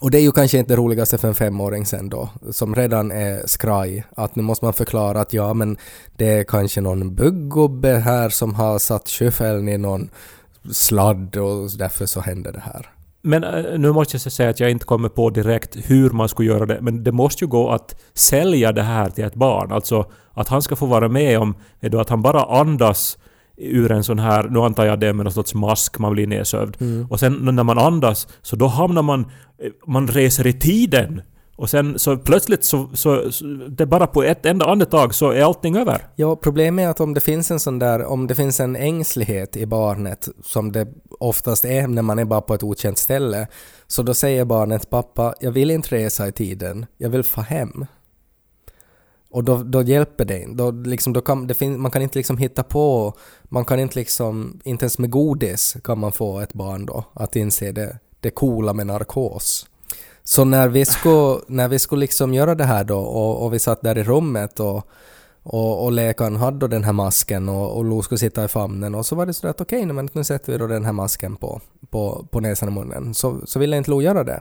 och 0.00 0.10
det 0.10 0.18
är 0.18 0.22
ju 0.22 0.32
kanske 0.32 0.58
inte 0.58 0.72
det 0.72 0.76
roligaste 0.76 1.18
för 1.18 1.28
en 1.28 1.34
femåring 1.34 1.86
sen 1.86 2.08
då, 2.08 2.28
som 2.50 2.74
redan 2.74 3.10
är 3.10 3.46
skraj, 3.46 4.04
att 4.16 4.36
nu 4.36 4.42
måste 4.42 4.64
man 4.64 4.74
förklara 4.74 5.20
att 5.20 5.32
ja 5.32 5.54
men 5.54 5.76
det 6.16 6.26
är 6.26 6.44
kanske 6.44 6.80
någon 6.80 7.14
bygggubbe 7.14 7.88
här 7.88 8.28
som 8.28 8.54
har 8.54 8.78
satt 8.78 9.08
skyffeln 9.08 9.68
i 9.68 9.78
någon 9.78 10.10
sladd 10.72 11.36
och 11.36 11.70
därför 11.78 12.06
så 12.06 12.20
händer 12.20 12.52
det 12.52 12.60
här. 12.60 12.90
Men 13.22 13.44
eh, 13.44 13.78
nu 13.78 13.92
måste 13.92 14.14
jag 14.14 14.32
säga 14.32 14.50
att 14.50 14.60
jag 14.60 14.70
inte 14.70 14.84
kommer 14.84 15.08
på 15.08 15.30
direkt 15.30 15.76
hur 15.90 16.10
man 16.10 16.28
skulle 16.28 16.48
göra 16.48 16.66
det, 16.66 16.78
men 16.80 17.04
det 17.04 17.12
måste 17.12 17.44
ju 17.44 17.48
gå 17.48 17.70
att 17.70 18.00
sälja 18.14 18.72
det 18.72 18.82
här 18.82 19.10
till 19.10 19.24
ett 19.24 19.34
barn. 19.34 19.72
Alltså 19.72 20.10
att 20.32 20.48
han 20.48 20.62
ska 20.62 20.76
få 20.76 20.86
vara 20.86 21.08
med 21.08 21.38
om 21.38 21.54
då 21.80 22.00
att 22.00 22.08
han 22.08 22.22
bara 22.22 22.60
andas 22.60 23.18
ur 23.56 23.92
en 23.92 24.04
sån 24.04 24.18
här, 24.18 24.48
nu 24.48 24.58
antar 24.58 24.84
jag 24.84 25.00
det 25.00 25.12
med 25.12 25.24
någon 25.24 25.32
sorts 25.32 25.54
mask 25.54 25.98
man 25.98 26.12
blir 26.12 26.26
nedsövd. 26.26 26.76
Och 27.10 27.20
sen 27.20 27.32
när 27.56 27.64
man 27.64 27.78
andas 27.78 28.28
så 28.42 28.56
då 28.56 28.66
hamnar 28.66 29.02
man, 29.02 29.20
eh, 29.58 29.70
man 29.86 30.08
reser 30.08 30.46
i 30.46 30.52
tiden. 30.52 31.22
Och 31.56 31.70
sen 31.70 31.98
så 31.98 32.16
plötsligt 32.16 32.64
så, 32.64 32.90
så, 32.94 33.32
så 33.32 33.44
det 33.68 33.86
bara 33.86 34.06
på 34.06 34.22
ett 34.22 34.46
enda 34.46 34.66
andetag 34.66 35.14
så 35.14 35.30
är 35.30 35.42
allting 35.42 35.76
över. 35.76 36.06
Ja, 36.16 36.36
problemet 36.36 36.84
är 36.84 36.88
att 36.88 37.00
om 37.00 37.14
det 37.14 37.20
finns 37.20 37.50
en 37.50 37.60
sån 37.60 37.78
där, 37.78 38.04
om 38.04 38.26
det 38.26 38.34
finns 38.34 38.60
en 38.60 38.76
ängslighet 38.76 39.56
i 39.56 39.66
barnet, 39.66 40.28
som 40.44 40.72
det 40.72 40.88
oftast 41.20 41.64
är 41.64 41.86
när 41.86 42.02
man 42.02 42.18
är 42.18 42.24
bara 42.24 42.40
på 42.40 42.54
ett 42.54 42.62
okänt 42.62 42.98
ställe, 42.98 43.48
så 43.86 44.02
då 44.02 44.14
säger 44.14 44.44
barnet 44.44 44.90
pappa, 44.90 45.34
jag 45.40 45.52
vill 45.52 45.70
inte 45.70 45.96
resa 45.96 46.28
i 46.28 46.32
tiden, 46.32 46.86
jag 46.98 47.10
vill 47.10 47.22
få 47.22 47.40
hem. 47.40 47.86
Och 49.30 49.44
då, 49.44 49.56
då 49.56 49.82
hjälper 49.82 50.24
det 50.24 50.42
inte. 50.42 50.62
Då, 50.62 50.70
liksom, 50.70 51.12
då 51.12 51.20
kan, 51.20 51.46
det 51.46 51.54
fin- 51.54 51.80
man 51.80 51.90
kan 51.90 52.02
inte 52.02 52.18
liksom 52.18 52.38
hitta 52.38 52.62
på, 52.62 53.14
man 53.44 53.64
kan 53.64 53.80
inte 53.80 53.98
liksom, 53.98 54.60
inte 54.64 54.84
ens 54.84 54.98
med 54.98 55.10
godis 55.10 55.76
kan 55.84 55.98
man 55.98 56.12
få 56.12 56.40
ett 56.40 56.52
barn 56.52 56.86
då 56.86 57.04
att 57.12 57.36
inse 57.36 57.72
det, 57.72 57.98
det 58.20 58.30
coola 58.30 58.72
med 58.72 58.86
narkos. 58.86 59.66
Så 60.24 60.44
när 60.44 60.68
vi 60.68 60.84
skulle, 60.84 61.40
när 61.46 61.68
vi 61.68 61.78
skulle 61.78 62.00
liksom 62.00 62.34
göra 62.34 62.54
det 62.54 62.64
här 62.64 62.84
då 62.84 62.98
och, 62.98 63.44
och 63.44 63.54
vi 63.54 63.58
satt 63.58 63.82
där 63.82 63.98
i 63.98 64.04
rummet 64.04 64.60
och, 64.60 64.88
och, 65.42 65.84
och 65.84 65.92
läkaren 65.92 66.36
hade 66.36 66.58
då 66.58 66.66
den 66.66 66.84
här 66.84 66.92
masken 66.92 67.48
och, 67.48 67.76
och 67.76 67.84
Lo 67.84 68.02
skulle 68.02 68.18
sitta 68.18 68.44
i 68.44 68.48
famnen 68.48 68.94
och 68.94 69.06
så 69.06 69.16
var 69.16 69.26
det 69.26 69.34
sådär 69.34 69.50
att 69.50 69.60
okej, 69.60 69.82
okay, 69.82 69.92
men 69.92 70.08
nu 70.12 70.24
sätter 70.24 70.52
vi 70.52 70.58
då 70.58 70.66
den 70.66 70.84
här 70.84 70.92
masken 70.92 71.36
på, 71.36 71.60
på, 71.90 72.26
på 72.30 72.40
näsan 72.40 72.68
och 72.68 72.74
munnen. 72.74 73.14
Så, 73.14 73.40
så 73.46 73.58
ville 73.58 73.76
inte 73.76 73.90
Lo 73.90 74.02
göra 74.02 74.24
det. 74.24 74.40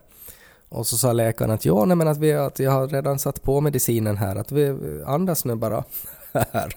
Och 0.69 0.87
så 0.87 0.97
sa 0.97 1.13
läkaren 1.13 1.51
att 1.51 1.65
ja, 1.65 1.85
nej 1.85 1.97
men 1.97 2.07
att, 2.07 2.17
vi, 2.17 2.33
att 2.33 2.59
jag 2.59 2.71
har 2.71 2.87
redan 2.87 3.19
satt 3.19 3.43
på 3.43 3.61
medicinen 3.61 4.17
här, 4.17 4.35
att 4.35 4.51
vi 4.51 4.77
andas 5.05 5.45
nu 5.45 5.55
bara 5.55 5.83
här. 6.51 6.75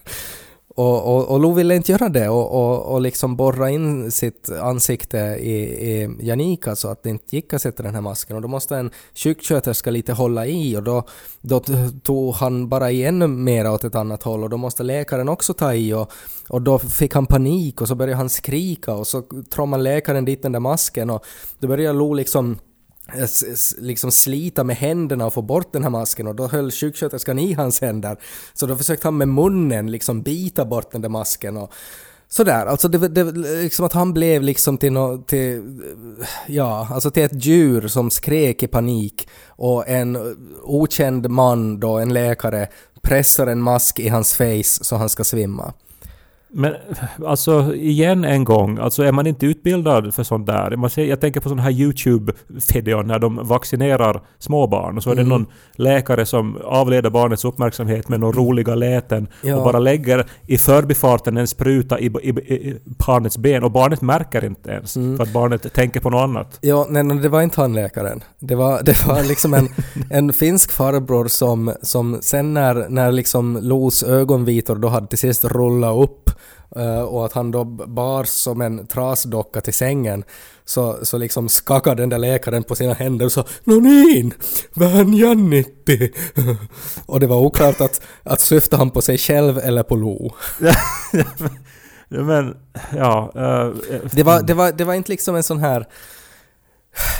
Och, 0.76 1.16
och, 1.16 1.28
och 1.28 1.40
Lo 1.40 1.52
ville 1.52 1.76
inte 1.76 1.92
göra 1.92 2.08
det 2.08 2.28
och, 2.28 2.52
och, 2.52 2.94
och 2.94 3.00
liksom 3.00 3.36
borra 3.36 3.70
in 3.70 4.12
sitt 4.12 4.50
ansikte 4.50 5.18
i, 5.18 5.54
i 5.90 6.16
Janika 6.20 6.76
så 6.76 6.88
att 6.88 7.02
det 7.02 7.10
inte 7.10 7.36
gick 7.36 7.54
att 7.54 7.62
sätta 7.62 7.82
den 7.82 7.94
här 7.94 8.00
masken. 8.00 8.36
Och 8.36 8.42
då 8.42 8.48
måste 8.48 8.76
en 8.76 8.90
sjuksköterska 9.14 9.90
lite 9.90 10.12
hålla 10.12 10.46
i 10.46 10.76
och 10.76 10.82
då, 10.82 11.02
då 11.40 11.62
tog 12.02 12.34
han 12.34 12.68
bara 12.68 12.90
i 12.90 13.04
ännu 13.04 13.26
mer 13.26 13.70
åt 13.70 13.84
ett 13.84 13.94
annat 13.94 14.22
håll 14.22 14.42
och 14.42 14.50
då 14.50 14.56
måste 14.56 14.82
läkaren 14.82 15.28
också 15.28 15.54
ta 15.54 15.74
i 15.74 15.92
och, 15.92 16.12
och 16.48 16.62
då 16.62 16.78
fick 16.78 17.14
han 17.14 17.26
panik 17.26 17.80
och 17.80 17.88
så 17.88 17.94
började 17.94 18.16
han 18.16 18.28
skrika 18.28 18.94
och 18.94 19.06
så 19.06 19.22
trommade 19.50 19.82
läkaren 19.82 20.24
dit 20.24 20.42
den 20.42 20.52
där 20.52 20.60
masken 20.60 21.10
och 21.10 21.24
då 21.58 21.68
började 21.68 21.98
Lo 21.98 22.14
liksom 22.14 22.58
liksom 23.78 24.12
slita 24.12 24.64
med 24.64 24.76
händerna 24.76 25.26
och 25.26 25.34
få 25.34 25.42
bort 25.42 25.72
den 25.72 25.82
här 25.82 25.90
masken 25.90 26.26
och 26.26 26.34
då 26.34 26.46
höll 26.46 26.70
sjuksköterskan 26.70 27.38
i 27.38 27.52
hans 27.52 27.80
händer. 27.80 28.16
Så 28.54 28.66
då 28.66 28.76
försökte 28.76 29.06
han 29.06 29.16
med 29.16 29.28
munnen 29.28 29.90
liksom 29.90 30.22
bita 30.22 30.64
bort 30.64 30.92
den 30.92 31.02
där 31.02 31.08
masken 31.08 31.56
och 31.56 31.72
sådär. 32.28 32.66
Alltså 32.66 32.88
det, 32.88 33.08
det 33.08 33.24
liksom 33.62 33.84
att 33.84 33.92
han 33.92 34.12
blev 34.12 34.42
liksom 34.42 34.78
till 34.78 34.92
no, 34.92 35.22
till, 35.22 35.80
ja, 36.46 36.88
alltså 36.90 37.10
till 37.10 37.22
ett 37.22 37.44
djur 37.44 37.88
som 37.88 38.10
skrek 38.10 38.62
i 38.62 38.66
panik 38.66 39.28
och 39.48 39.88
en 39.88 40.36
okänd 40.62 41.30
man 41.30 41.80
då, 41.80 41.98
en 41.98 42.12
läkare, 42.12 42.68
pressar 43.02 43.46
en 43.46 43.62
mask 43.62 43.98
i 43.98 44.08
hans 44.08 44.34
face 44.34 44.84
så 44.84 44.96
han 44.96 45.08
ska 45.08 45.24
svimma. 45.24 45.72
Men 46.58 46.74
alltså 47.26 47.74
igen 47.74 48.24
en 48.24 48.44
gång, 48.44 48.78
alltså 48.78 49.02
är 49.02 49.12
man 49.12 49.26
inte 49.26 49.46
utbildad 49.46 50.14
för 50.14 50.22
sånt 50.22 50.46
där? 50.46 50.76
Man 50.76 50.90
ser, 50.90 51.04
jag 51.04 51.20
tänker 51.20 51.40
på 51.40 51.48
sådana 51.48 51.62
här 51.62 51.70
YouTube-videor 51.70 53.02
när 53.02 53.18
de 53.18 53.40
vaccinerar 53.42 54.22
småbarn 54.38 54.96
och 54.96 55.02
så 55.02 55.10
är 55.10 55.14
det 55.14 55.20
mm. 55.20 55.30
någon 55.30 55.46
läkare 55.72 56.26
som 56.26 56.58
avleder 56.64 57.10
barnets 57.10 57.44
uppmärksamhet 57.44 58.08
med 58.08 58.20
några 58.20 58.38
roliga 58.38 58.74
läten 58.74 59.28
ja. 59.42 59.56
och 59.56 59.64
bara 59.64 59.78
lägger 59.78 60.26
i 60.46 60.58
förbifarten 60.58 61.36
en 61.36 61.46
spruta 61.46 61.98
i, 61.98 62.06
i, 62.06 62.28
i 62.28 62.78
barnets 62.84 63.38
ben 63.38 63.64
och 63.64 63.70
barnet 63.70 64.02
märker 64.02 64.44
inte 64.44 64.70
ens 64.70 64.96
mm. 64.96 65.16
för 65.16 65.24
att 65.24 65.32
barnet 65.32 65.72
tänker 65.74 66.00
på 66.00 66.10
något 66.10 66.22
annat. 66.22 66.58
Ja, 66.60 66.86
nej, 66.90 67.04
det 67.04 67.28
var 67.28 67.42
inte 67.42 67.60
han 67.60 67.72
läkaren. 67.72 68.24
Det 68.38 68.54
var, 68.54 68.82
det 68.82 69.06
var 69.06 69.22
liksom 69.28 69.54
en, 69.54 69.68
en 70.10 70.32
finsk 70.32 70.72
farbror 70.72 71.28
som, 71.28 71.72
som 71.82 72.18
sen 72.20 72.54
när, 72.54 72.86
när 72.88 73.12
liksom 73.12 73.58
Los 73.62 74.02
ögonvitor 74.02 74.76
då 74.76 74.88
hade 74.88 75.06
till 75.06 75.18
sist 75.18 75.44
rullat 75.44 75.96
upp 75.96 76.30
och 77.08 77.26
att 77.26 77.32
han 77.32 77.50
då 77.50 77.64
bar 77.64 78.24
som 78.24 78.60
en 78.60 78.86
trasdocka 78.86 79.60
till 79.60 79.74
sängen 79.74 80.24
så, 80.64 80.98
så 81.02 81.18
liksom 81.18 81.48
skakade 81.48 82.02
den 82.02 82.08
där 82.08 82.18
läkaren 82.18 82.62
på 82.62 82.74
sina 82.74 82.94
händer 82.94 83.26
och 83.26 83.32
sa 83.32 83.44
”No 83.64 83.80
niin, 83.80 84.34
Jannitti”. 85.14 86.12
och 87.06 87.20
det 87.20 87.26
var 87.26 87.36
oklart 87.36 87.80
att, 87.80 88.00
att 88.22 88.40
syftade 88.40 88.80
han 88.80 88.90
på 88.90 89.02
sig 89.02 89.18
själv 89.18 89.58
eller 89.58 89.82
på 89.82 89.96
Lo. 89.96 90.34
Men, 92.08 92.56
ja... 92.96 93.32
Uh, 93.36 94.00
det, 94.12 94.22
var, 94.22 94.42
det, 94.42 94.54
var, 94.54 94.72
det 94.72 94.84
var 94.84 94.94
inte 94.94 95.10
liksom 95.10 95.36
en 95.36 95.42
sån 95.42 95.58
här 95.58 95.86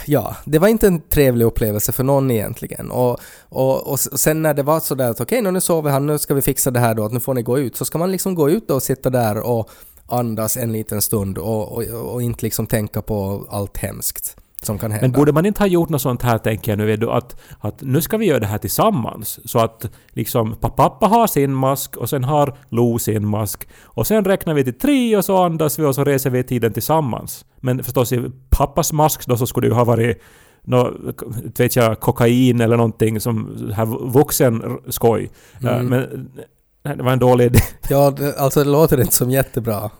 ja, 0.06 0.36
det 0.44 0.58
var 0.58 0.68
inte 0.68 0.86
en 0.86 1.00
trevlig 1.00 1.44
upplevelse 1.44 1.92
för 1.92 2.04
någon 2.04 2.30
egentligen. 2.30 2.90
Och, 2.90 3.20
och, 3.48 3.86
och 3.86 4.00
sen 4.00 4.42
när 4.42 4.54
det 4.54 4.62
var 4.62 4.80
sådär 4.80 5.10
att 5.10 5.20
okej, 5.20 5.40
okay, 5.40 5.52
nu 5.52 5.60
sover 5.60 5.90
han, 5.90 6.06
nu 6.06 6.18
ska 6.18 6.34
vi 6.34 6.42
fixa 6.42 6.70
det 6.70 6.80
här 6.80 6.94
då, 6.94 7.04
att 7.04 7.12
nu 7.12 7.20
får 7.20 7.34
ni 7.34 7.42
gå 7.42 7.58
ut, 7.58 7.76
så 7.76 7.84
ska 7.84 7.98
man 7.98 8.12
liksom 8.12 8.34
gå 8.34 8.50
ut 8.50 8.70
och 8.70 8.82
sitta 8.82 9.10
där 9.10 9.38
och 9.38 9.70
andas 10.06 10.56
en 10.56 10.72
liten 10.72 11.02
stund 11.02 11.38
och, 11.38 11.72
och, 11.72 12.12
och 12.14 12.22
inte 12.22 12.42
liksom 12.42 12.66
tänka 12.66 13.02
på 13.02 13.46
allt 13.50 13.76
hemskt 13.76 14.36
som 14.62 14.78
kan 14.78 14.90
hända. 14.90 15.06
Men 15.06 15.12
borde 15.12 15.32
man 15.32 15.46
inte 15.46 15.62
ha 15.62 15.66
gjort 15.66 15.88
något 15.88 16.02
sånt 16.02 16.22
här, 16.22 16.38
tänker 16.38 16.72
jag 16.72 16.78
nu, 16.78 17.10
att, 17.10 17.40
att 17.58 17.82
nu 17.82 18.00
ska 18.00 18.16
vi 18.16 18.26
göra 18.26 18.40
det 18.40 18.46
här 18.46 18.58
tillsammans. 18.58 19.50
Så 19.50 19.58
att 19.58 19.90
liksom 20.08 20.54
pappa 20.60 21.06
har 21.06 21.26
sin 21.26 21.54
mask 21.54 21.96
och 21.96 22.10
sen 22.10 22.24
har 22.24 22.56
Lo 22.68 22.98
sin 22.98 23.26
mask. 23.26 23.68
Och 23.82 24.06
sen 24.06 24.24
räknar 24.24 24.54
vi 24.54 24.64
till 24.64 24.78
tre 24.78 25.16
och 25.16 25.24
så 25.24 25.42
andas 25.42 25.78
vi 25.78 25.84
och 25.84 25.94
så 25.94 26.04
reser 26.04 26.30
vi 26.30 26.42
tiden 26.42 26.72
tillsammans. 26.72 27.44
Men 27.60 27.84
förstås 27.84 28.12
i 28.12 28.30
pappas 28.50 28.92
mask 28.92 29.26
då 29.26 29.36
så 29.36 29.46
skulle 29.46 29.66
det 29.66 29.70
ju 29.70 29.76
ha 29.76 29.84
varit 29.84 30.22
nå, 30.62 30.92
vet 31.58 31.76
jag, 31.76 32.00
kokain 32.00 32.60
eller 32.60 32.76
någonting 32.76 33.20
som 33.20 33.68
här 33.74 33.86
vuxen 34.12 34.78
skoj. 34.88 35.30
Mm. 35.62 35.86
Men 35.86 36.30
det 36.82 37.02
var 37.02 37.12
en 37.12 37.18
dålig 37.18 37.44
idé. 37.44 37.58
Ja, 37.88 38.14
alltså 38.38 38.64
det 38.64 38.70
låter 38.70 39.00
inte 39.00 39.14
som 39.14 39.30
jättebra. 39.30 39.90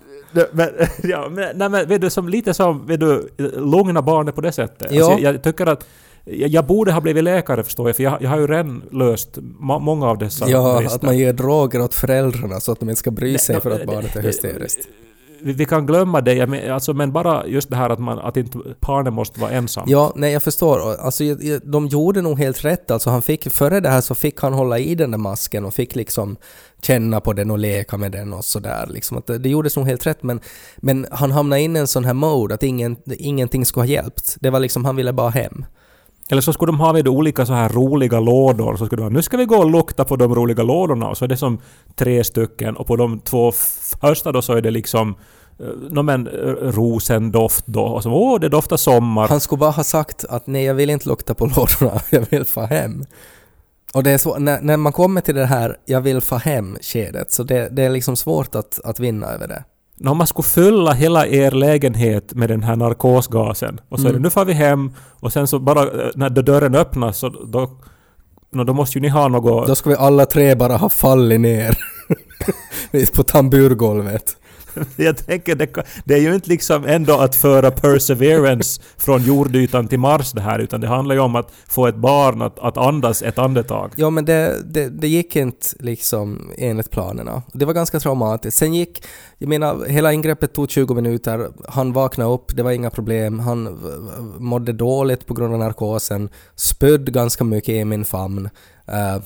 Men, 0.53 0.69
ja, 1.03 1.29
men, 1.31 1.59
nej, 1.59 1.69
men 1.69 1.89
vet 1.89 2.01
du, 2.01 2.11
som, 2.11 2.29
lite 2.29 2.55
som 2.55 2.87
vet 2.87 3.01
du, 3.01 3.29
lugna 3.57 4.03
barnet 4.03 4.35
på 4.35 4.41
det 4.41 4.53
sättet. 4.53 4.93
Ja. 4.93 5.05
Alltså, 5.07 5.25
jag, 5.25 5.43
tycker 5.43 5.67
att 5.67 5.87
jag, 6.25 6.51
jag 6.51 6.67
borde 6.67 6.93
ha 6.93 7.01
blivit 7.01 7.25
läkare 7.25 7.63
förstår 7.65 7.89
jag, 7.89 7.97
för 7.97 8.03
jag, 8.03 8.23
jag 8.23 8.31
har 8.31 8.39
ju 8.39 8.47
redan 8.47 8.83
löst 8.93 9.39
ma 9.41 9.79
många 9.79 10.07
av 10.07 10.19
dessa 10.19 10.49
Ja, 10.49 10.79
brister. 10.79 10.97
att 10.97 11.03
man 11.03 11.19
ger 11.19 11.33
droger 11.33 11.81
åt 11.81 11.95
föräldrarna 11.95 12.61
så 12.61 12.73
att 12.73 12.81
de 12.81 12.89
inte 12.89 12.99
ska 12.99 13.11
bry 13.11 13.39
sig 13.39 13.61
för 13.61 13.71
att 13.71 13.87
barnet 13.87 14.17
är 14.17 14.23
hysteriskt 14.23 14.89
vi, 15.43 15.53
vi 15.53 15.65
kan 15.65 15.87
glömma 15.87 16.21
det, 16.21 16.47
men, 16.47 16.71
alltså, 16.71 16.95
men 16.95 17.13
bara 17.13 17.47
just 17.47 17.71
det 17.71 17.77
här 17.77 17.91
att, 17.91 17.99
man, 17.99 18.19
att 18.19 18.37
inte 18.37 18.59
barnet 18.81 19.13
måste 19.13 19.41
vara 19.41 19.51
ensam. 19.51 19.85
Ja, 19.87 20.13
nej 20.17 20.33
jag 20.33 20.43
förstår. 20.43 20.95
Alltså, 20.95 21.25
de 21.63 21.87
gjorde 21.87 22.23
nog 22.23 22.39
helt 22.39 22.65
rätt. 22.65 22.91
Alltså, 22.91 23.11
han 23.11 23.23
fick, 23.23 23.53
före 23.53 23.81
det 23.81 23.89
här 23.89 24.01
så 24.01 24.15
fick 24.15 24.41
han 24.41 24.53
hålla 24.53 24.79
i 24.79 24.95
den 24.95 25.11
där 25.11 25.19
masken 25.19 25.65
och 25.65 25.75
fick 25.75 25.95
liksom 25.95 26.37
känna 26.83 27.21
på 27.21 27.33
den 27.33 27.51
och 27.51 27.59
leka 27.59 27.97
med 27.97 28.13
den 28.13 28.33
och 28.33 28.45
sådär. 28.45 28.87
Liksom 28.91 29.23
det, 29.27 29.39
det 29.39 29.49
gjordes 29.49 29.77
nog 29.77 29.87
helt 29.87 30.07
rätt 30.07 30.23
men, 30.23 30.41
men 30.77 31.07
han 31.11 31.31
hamnade 31.31 31.63
in 31.63 31.77
i 31.77 31.79
en 31.79 31.87
sån 31.87 32.05
här 32.05 32.15
mode 32.15 32.55
att 32.55 32.63
ingen, 32.63 32.97
ingenting 33.07 33.67
skulle 33.67 33.83
ha 33.83 33.89
hjälpt. 33.89 34.37
Det 34.41 34.51
var 34.51 34.61
liksom, 34.61 34.85
han 34.85 34.97
ville 34.97 35.13
bara 35.13 35.31
hem. 35.31 35.65
Eller 36.31 36.43
så 36.43 36.53
skulle 36.53 36.73
de 36.73 36.81
ha 36.81 36.93
vid 36.93 37.09
olika 37.09 37.47
så 37.47 37.53
här 37.53 37.69
roliga 37.69 38.21
lådor. 38.21 38.77
Så 38.77 38.87
skulle 38.87 39.01
de 39.01 39.05
ha, 39.05 39.11
nu 39.11 39.23
ska 39.23 39.37
vi 39.37 39.45
gå 39.45 39.57
och 39.57 39.71
lukta 39.71 40.05
på 40.05 40.17
de 40.17 40.35
roliga 40.35 40.63
lådorna. 40.63 41.09
Och 41.09 41.19
så 41.19 41.25
är 41.25 41.29
det 41.29 41.37
som 41.37 41.59
tre 41.95 42.25
stycken. 42.25 42.77
Och 42.77 42.87
på 42.87 42.97
de 42.97 43.21
två 43.21 43.53
första 44.01 44.33
då 44.33 44.43
så 44.43 44.53
är 44.53 44.61
det 44.61 44.71
liksom 44.71 45.15
eh, 45.61 45.67
no, 45.91 46.03
men, 46.03 46.27
eh, 46.27 46.33
rosendoft 46.53 47.67
då. 47.67 47.83
Och 47.83 48.03
så 48.03 48.11
åh, 48.11 48.41
det 48.41 48.49
doftar 48.49 48.77
sommar. 48.77 49.29
Han 49.29 49.41
skulle 49.41 49.59
bara 49.59 49.71
ha 49.71 49.85
sagt 49.85 50.25
att 50.25 50.47
nej, 50.47 50.65
jag 50.65 50.75
vill 50.75 50.91
inte 50.91 51.09
lukta 51.09 51.35
på 51.35 51.47
lådorna. 51.47 52.01
Jag 52.11 52.27
vill 52.31 52.45
få 52.45 52.61
hem. 52.61 53.05
Och 53.93 54.03
det 54.03 54.11
är 54.11 54.19
så, 54.19 54.39
när, 54.39 54.61
när 54.61 54.77
man 54.77 54.93
kommer 54.93 55.21
till 55.21 55.35
det 55.35 55.47
här 55.47 55.77
jag 55.85 56.01
vill 56.01 56.21
få 56.21 56.37
hem-skedet 56.37 57.33
så 57.33 57.43
det, 57.43 57.69
det 57.73 57.83
är 57.83 57.91
liksom 57.91 58.17
svårt 58.17 58.55
att, 58.55 58.81
att 58.85 59.01
vinna 59.01 59.27
över 59.27 59.49
det. 59.49 59.65
Om 60.05 60.19
man 60.19 60.27
skulle 60.27 60.47
fylla 60.47 60.93
hela 60.93 61.27
er 61.27 61.51
lägenhet 61.51 62.35
med 62.35 62.49
den 62.49 62.63
här 62.63 62.77
narkosgasen 62.77 63.81
och 63.89 64.01
så 64.01 64.07
mm. 64.07 64.09
är 64.09 64.13
det 64.13 64.17
mm. 64.17 64.23
nu 64.23 64.31
får 64.31 64.45
vi 64.45 64.53
hem 64.53 64.93
och 65.21 65.33
sen 65.33 65.47
så 65.47 65.59
bara 65.59 65.83
eh, 65.83 66.11
när 66.15 66.31
dörren 66.31 66.75
öppnas 66.75 67.19
så 67.19 67.29
då, 67.29 67.71
då 68.65 68.75
måste 68.75 68.99
ju 68.99 69.03
ni 69.03 69.09
ha 69.09 69.29
något... 69.29 69.67
Då 69.67 69.75
ska 69.75 69.91
vi 69.91 69.97
alla 69.97 70.27
tre 70.27 70.55
bara 70.55 70.77
ha 70.77 70.89
fallit 70.89 71.41
ner 71.41 71.79
på 73.17 73.23
tamburgolvet. 73.23 74.37
jag 74.97 75.27
tänker, 75.27 75.55
det, 75.55 75.85
det 76.05 76.15
är 76.15 76.21
ju 76.21 76.35
inte 76.35 76.49
liksom 76.49 76.85
ändå 76.85 77.19
att 77.19 77.37
föra 77.37 77.71
Perseverance 77.71 78.83
från 78.97 79.23
jordytan 79.23 79.89
till 79.89 79.99
Mars 79.99 80.33
det 80.33 80.41
här, 80.41 80.59
utan 80.59 80.81
det 80.81 80.87
handlar 80.87 81.15
ju 81.15 81.21
om 81.21 81.37
att 81.37 81.53
få 81.69 81.87
ett 81.87 81.97
barn 81.97 82.43
att, 82.43 82.59
att 82.59 82.77
andas 82.77 83.23
ett 83.23 83.39
andetag. 83.39 83.93
Ja, 83.97 84.11
men 84.11 84.25
det, 84.25 84.63
det, 84.65 84.89
det 84.89 85.09
gick 85.09 85.37
inte 85.37 85.67
liksom 85.81 86.51
enligt 86.59 86.91
planerna. 86.91 87.43
Det 87.53 87.65
var 87.65 87.73
ganska 87.73 88.01
traumatiskt. 88.01 88.59
Sen 88.59 88.75
gick, 88.75 89.05
jag 89.39 89.49
menar, 89.49 89.87
hela 89.87 90.13
ingreppet 90.13 90.55
tog 90.55 90.71
20 90.71 90.95
minuter, 90.95 91.49
han 91.69 91.93
vaknade 91.93 92.31
upp, 92.31 92.57
det 92.57 92.63
var 92.63 92.71
inga 92.71 92.91
problem, 92.91 93.39
han 93.39 93.79
mådde 94.39 94.73
dåligt 94.73 95.27
på 95.27 95.35
grund 95.35 95.53
av 95.53 95.59
narkosen, 95.59 96.29
spödd 96.55 97.13
ganska 97.13 97.45
mycket 97.45 97.69
i 97.69 97.85
min 97.85 98.05
famn. 98.05 98.49
Uh, 98.89 99.23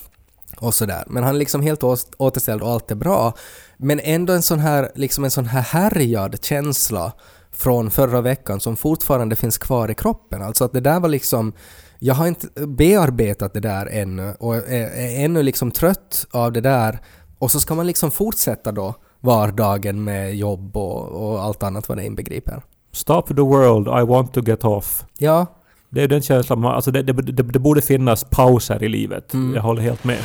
och 0.60 0.74
sådär. 0.74 1.04
Men 1.06 1.22
han 1.22 1.34
är 1.34 1.38
liksom 1.38 1.62
helt 1.62 1.82
återställd 2.16 2.62
och 2.62 2.70
allt 2.70 2.90
är 2.90 2.94
bra. 2.94 3.34
Men 3.82 4.00
ändå 4.00 4.32
en 4.32 4.42
sån 4.42 4.58
här, 4.58 4.90
liksom 4.94 5.24
en 5.24 5.30
sån 5.30 5.46
här 5.46 5.62
härjad 5.62 6.44
känsla 6.44 7.12
från 7.52 7.90
förra 7.90 8.20
veckan 8.20 8.60
som 8.60 8.76
fortfarande 8.76 9.36
finns 9.36 9.58
kvar 9.58 9.90
i 9.90 9.94
kroppen. 9.94 10.42
Alltså 10.42 10.64
att 10.64 10.72
det 10.72 10.80
där 10.80 11.00
var 11.00 11.08
liksom 11.08 11.52
jag 11.98 12.14
har 12.14 12.26
inte 12.26 12.66
bearbetat 12.66 13.54
det 13.54 13.60
där 13.60 13.86
ännu 13.86 14.34
och 14.38 14.56
är, 14.56 14.86
är 14.86 15.24
ännu 15.24 15.42
liksom 15.42 15.70
trött 15.70 16.26
av 16.30 16.52
det 16.52 16.60
där 16.60 16.98
och 17.38 17.50
så 17.50 17.60
ska 17.60 17.74
man 17.74 17.86
liksom 17.86 18.10
fortsätta 18.10 18.72
då 18.72 18.94
vardagen 19.20 20.04
med 20.04 20.36
jobb 20.36 20.76
och, 20.76 21.08
och 21.08 21.42
allt 21.42 21.62
annat 21.62 21.88
vad 21.88 21.98
det 21.98 22.04
inbegriper. 22.04 22.62
Stop 22.92 23.22
the 23.22 23.34
world, 23.34 23.88
I 23.88 24.06
want 24.06 24.34
to 24.34 24.40
get 24.40 24.64
off. 24.64 25.04
Ja. 25.18 25.46
Det 25.90 26.02
är 26.02 26.08
den 26.08 26.22
känslan 26.22 26.60
man, 26.60 26.74
alltså 26.74 26.90
det, 26.90 27.02
det, 27.02 27.12
det, 27.12 27.42
det 27.42 27.58
borde 27.58 27.82
finnas 27.82 28.24
pauser 28.24 28.82
i 28.82 28.88
livet. 28.88 29.34
Mm. 29.34 29.54
Jag 29.54 29.62
håller 29.62 29.82
helt 29.82 30.04
med. 30.04 30.18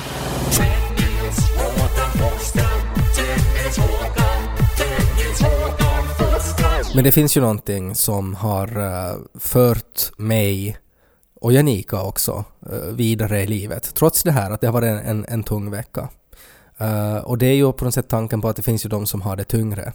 Men 6.95 7.03
det 7.03 7.11
finns 7.11 7.37
ju 7.37 7.41
någonting 7.41 7.95
som 7.95 8.35
har 8.35 8.77
uh, 8.77 9.17
fört 9.33 10.11
mig 10.17 10.77
och 11.41 11.53
Janika 11.53 12.01
också 12.01 12.45
uh, 12.71 12.93
vidare 12.93 13.41
i 13.41 13.47
livet, 13.47 13.95
trots 13.95 14.23
det 14.23 14.31
här 14.31 14.51
att 14.51 14.61
det 14.61 14.67
har 14.67 14.73
varit 14.73 14.89
en, 14.89 14.97
en, 14.97 15.25
en 15.27 15.43
tung 15.43 15.71
vecka. 15.71 16.09
Uh, 16.81 17.17
och 17.17 17.37
det 17.37 17.45
är 17.45 17.53
ju 17.53 17.73
på 17.73 17.85
något 17.85 17.93
sätt 17.93 18.07
tanken 18.07 18.41
på 18.41 18.49
att 18.49 18.55
det 18.55 18.63
finns 18.63 18.85
ju 18.85 18.89
de 18.89 19.05
som 19.05 19.21
har 19.21 19.35
det 19.35 19.43
tyngre. 19.43 19.93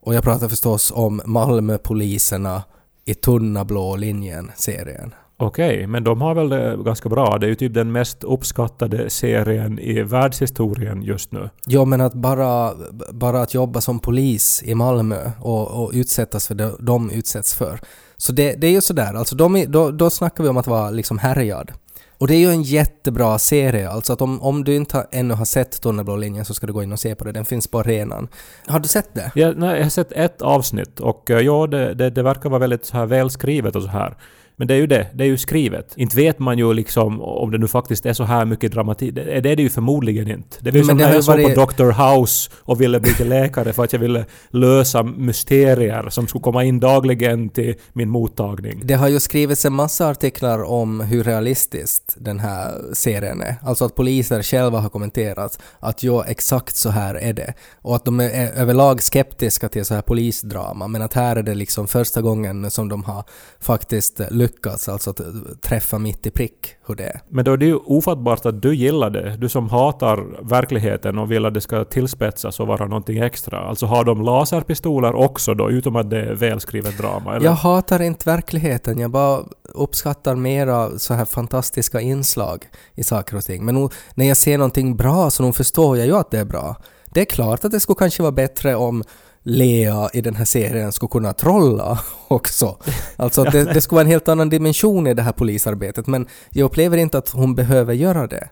Och 0.00 0.14
jag 0.14 0.24
pratar 0.24 0.48
förstås 0.48 0.92
om 0.94 1.22
Malmöpoliserna 1.24 2.62
i 3.04 3.14
tunna 3.14 3.64
blå 3.64 3.96
linjen-serien. 3.96 5.14
Okej, 5.38 5.86
men 5.86 6.04
de 6.04 6.20
har 6.20 6.34
väl 6.34 6.48
det 6.48 6.76
ganska 6.84 7.08
bra. 7.08 7.38
Det 7.38 7.46
är 7.46 7.48
ju 7.48 7.54
typ 7.54 7.74
den 7.74 7.92
mest 7.92 8.24
uppskattade 8.24 9.10
serien 9.10 9.78
i 9.78 10.02
världshistorien 10.02 11.02
just 11.02 11.32
nu. 11.32 11.50
Ja, 11.66 11.84
men 11.84 12.00
att 12.00 12.14
bara, 12.14 12.72
bara 13.12 13.40
att 13.42 13.54
jobba 13.54 13.80
som 13.80 13.98
polis 13.98 14.62
i 14.64 14.74
Malmö 14.74 15.30
och, 15.40 15.84
och 15.84 15.90
utsättas 15.94 16.46
för 16.46 16.54
det 16.54 16.72
de 16.80 17.10
utsätts 17.10 17.54
för. 17.54 17.80
Så 18.16 18.32
det, 18.32 18.52
det 18.60 18.66
är 18.66 18.70
ju 18.70 18.80
sådär, 18.80 19.14
alltså 19.14 19.36
de, 19.36 19.64
då, 19.68 19.90
då 19.90 20.10
snackar 20.10 20.44
vi 20.44 20.50
om 20.50 20.56
att 20.56 20.66
vara 20.66 20.90
liksom 20.90 21.18
härjad. 21.18 21.72
Och 22.18 22.28
det 22.28 22.34
är 22.34 22.38
ju 22.38 22.50
en 22.50 22.62
jättebra 22.62 23.38
serie, 23.38 23.88
alltså 23.90 24.12
att 24.12 24.20
om, 24.20 24.42
om 24.42 24.64
du 24.64 24.74
inte 24.76 24.96
har- 24.96 25.06
ännu 25.12 25.34
har 25.34 25.44
sett 25.44 25.80
Tunnelblå 25.82 26.16
linjen 26.16 26.44
så 26.44 26.54
ska 26.54 26.66
du 26.66 26.72
gå 26.72 26.82
in 26.82 26.92
och 26.92 27.00
se 27.00 27.14
på 27.14 27.24
det, 27.24 27.32
den 27.32 27.44
finns 27.44 27.66
på 27.68 27.78
arenan. 27.78 28.28
Har 28.66 28.78
du 28.80 28.88
sett 28.88 29.14
det? 29.14 29.32
Jag, 29.34 29.56
nej, 29.58 29.76
jag 29.76 29.82
har 29.84 29.90
sett 29.90 30.12
ett 30.12 30.42
avsnitt 30.42 31.00
och 31.00 31.30
eh, 31.30 31.40
ja, 31.40 31.66
det, 31.66 31.94
det, 31.94 32.10
det 32.10 32.22
verkar 32.22 32.50
vara 32.50 32.60
väldigt 32.60 32.86
så 32.86 32.96
här 32.96 33.06
välskrivet 33.06 33.76
och 33.76 33.82
så 33.82 33.88
här. 33.88 34.16
Men 34.56 34.68
det 34.68 34.74
är 34.74 34.78
ju 34.78 34.86
det, 34.86 35.06
det 35.14 35.24
är 35.24 35.28
ju 35.28 35.38
skrivet. 35.38 35.92
Inte 35.96 36.16
vet 36.16 36.38
man 36.38 36.58
ju 36.58 36.72
liksom 36.72 37.22
om 37.22 37.50
det 37.50 37.58
nu 37.58 37.68
faktiskt 37.68 38.06
är 38.06 38.12
så 38.12 38.24
här 38.24 38.44
mycket 38.44 38.72
dramatik. 38.72 39.14
Det, 39.14 39.36
är 39.36 39.40
det 39.56 39.62
ju 39.62 39.68
förmodligen 39.68 40.30
inte. 40.30 40.56
Det 40.60 40.70
är 40.70 40.74
ju 40.74 40.84
som 40.84 40.96
när 40.96 41.14
jag 41.14 41.24
såg 41.24 41.34
varit- 41.34 41.54
på 41.54 41.66
Dr. 41.66 41.90
House 41.90 42.50
och 42.58 42.80
ville 42.80 43.00
bli 43.00 43.12
till 43.12 43.28
läkare 43.28 43.72
för 43.72 43.84
att 43.84 43.92
jag 43.92 44.00
ville 44.00 44.24
lösa 44.50 45.02
mysterier 45.02 46.08
som 46.10 46.26
skulle 46.26 46.42
komma 46.42 46.64
in 46.64 46.80
dagligen 46.80 47.48
till 47.48 47.74
min 47.92 48.08
mottagning. 48.08 48.80
Det 48.84 48.94
har 48.94 49.08
ju 49.08 49.20
skrivits 49.20 49.64
en 49.64 49.72
massa 49.72 50.08
artiklar 50.10 50.64
om 50.64 51.00
hur 51.00 51.24
realistiskt 51.24 52.16
den 52.18 52.38
här 52.38 52.74
serien 52.92 53.42
är. 53.42 53.54
Alltså 53.62 53.84
att 53.84 53.94
poliser 53.94 54.42
själva 54.42 54.80
har 54.80 54.88
kommenterat 54.88 55.58
att 55.80 56.02
ja, 56.02 56.24
exakt 56.24 56.76
så 56.76 56.90
här 56.90 57.14
är 57.14 57.32
det. 57.32 57.54
Och 57.82 57.96
att 57.96 58.04
de 58.04 58.20
är 58.20 58.26
är 58.36 58.52
överlag 58.52 59.02
skeptiska 59.02 59.68
till 59.68 59.84
så 59.84 59.94
här 59.94 60.02
polisdrama, 60.02 60.88
men 60.88 61.02
att 61.02 61.12
här 61.12 61.36
är 61.36 61.42
det 61.42 61.54
liksom 61.54 61.88
första 61.88 62.22
gången 62.22 62.70
som 62.70 62.88
de 62.88 63.04
har 63.04 63.24
faktiskt 63.60 64.20
lyckats, 64.46 64.88
alltså 64.88 65.10
att 65.10 65.20
träffa 65.62 65.98
mitt 65.98 66.26
i 66.26 66.30
prick 66.30 66.76
hur 66.86 66.94
det 66.94 67.04
är. 67.04 67.20
Men 67.28 67.44
då 67.44 67.52
är 67.52 67.56
det 67.56 67.66
ju 67.66 67.76
ofattbart 67.76 68.46
att 68.46 68.62
du 68.62 68.74
gillar 68.74 69.10
det. 69.10 69.36
Du 69.36 69.48
som 69.48 69.68
hatar 69.68 70.26
verkligheten 70.42 71.18
och 71.18 71.30
vill 71.30 71.44
att 71.44 71.54
det 71.54 71.60
ska 71.60 71.84
tillspetsas 71.84 72.60
och 72.60 72.66
vara 72.66 72.86
någonting 72.86 73.18
extra. 73.18 73.58
Alltså 73.58 73.86
har 73.86 74.04
de 74.04 74.22
laserpistoler 74.22 75.14
också 75.14 75.54
då, 75.54 75.70
utom 75.70 75.96
att 75.96 76.10
det 76.10 76.20
är 76.20 76.34
välskrivet 76.34 76.98
drama? 76.98 77.36
Eller? 77.36 77.46
Jag 77.46 77.52
hatar 77.52 78.02
inte 78.02 78.30
verkligheten, 78.30 78.98
jag 78.98 79.10
bara 79.10 79.40
uppskattar 79.62 80.34
mera 80.34 80.98
så 80.98 81.14
här 81.14 81.24
fantastiska 81.24 82.00
inslag 82.00 82.64
i 82.94 83.04
saker 83.04 83.36
och 83.36 83.44
ting. 83.44 83.64
Men 83.64 83.74
nog, 83.74 83.92
när 84.14 84.28
jag 84.28 84.36
ser 84.36 84.58
någonting 84.58 84.96
bra 84.96 85.30
så 85.30 85.42
nog 85.42 85.54
förstår 85.54 85.96
jag 85.96 86.06
ju 86.06 86.16
att 86.16 86.30
det 86.30 86.38
är 86.38 86.44
bra. 86.44 86.76
Det 87.10 87.20
är 87.20 87.24
klart 87.24 87.64
att 87.64 87.72
det 87.72 87.80
skulle 87.80 87.96
kanske 87.96 88.22
vara 88.22 88.32
bättre 88.32 88.74
om 88.74 89.04
Lea 89.48 90.08
i 90.12 90.20
den 90.20 90.36
här 90.36 90.44
serien 90.44 90.92
skulle 90.92 91.10
kunna 91.10 91.32
trolla 91.32 92.00
också. 92.28 92.76
Alltså 93.16 93.44
det, 93.44 93.64
det 93.64 93.80
skulle 93.80 93.96
vara 93.96 94.04
en 94.04 94.10
helt 94.10 94.28
annan 94.28 94.48
dimension 94.48 95.06
i 95.06 95.14
det 95.14 95.22
här 95.22 95.32
polisarbetet 95.32 96.06
men 96.06 96.26
jag 96.50 96.64
upplever 96.64 96.96
inte 96.96 97.18
att 97.18 97.30
hon 97.30 97.54
behöver 97.54 97.94
göra 97.94 98.26
det. 98.26 98.48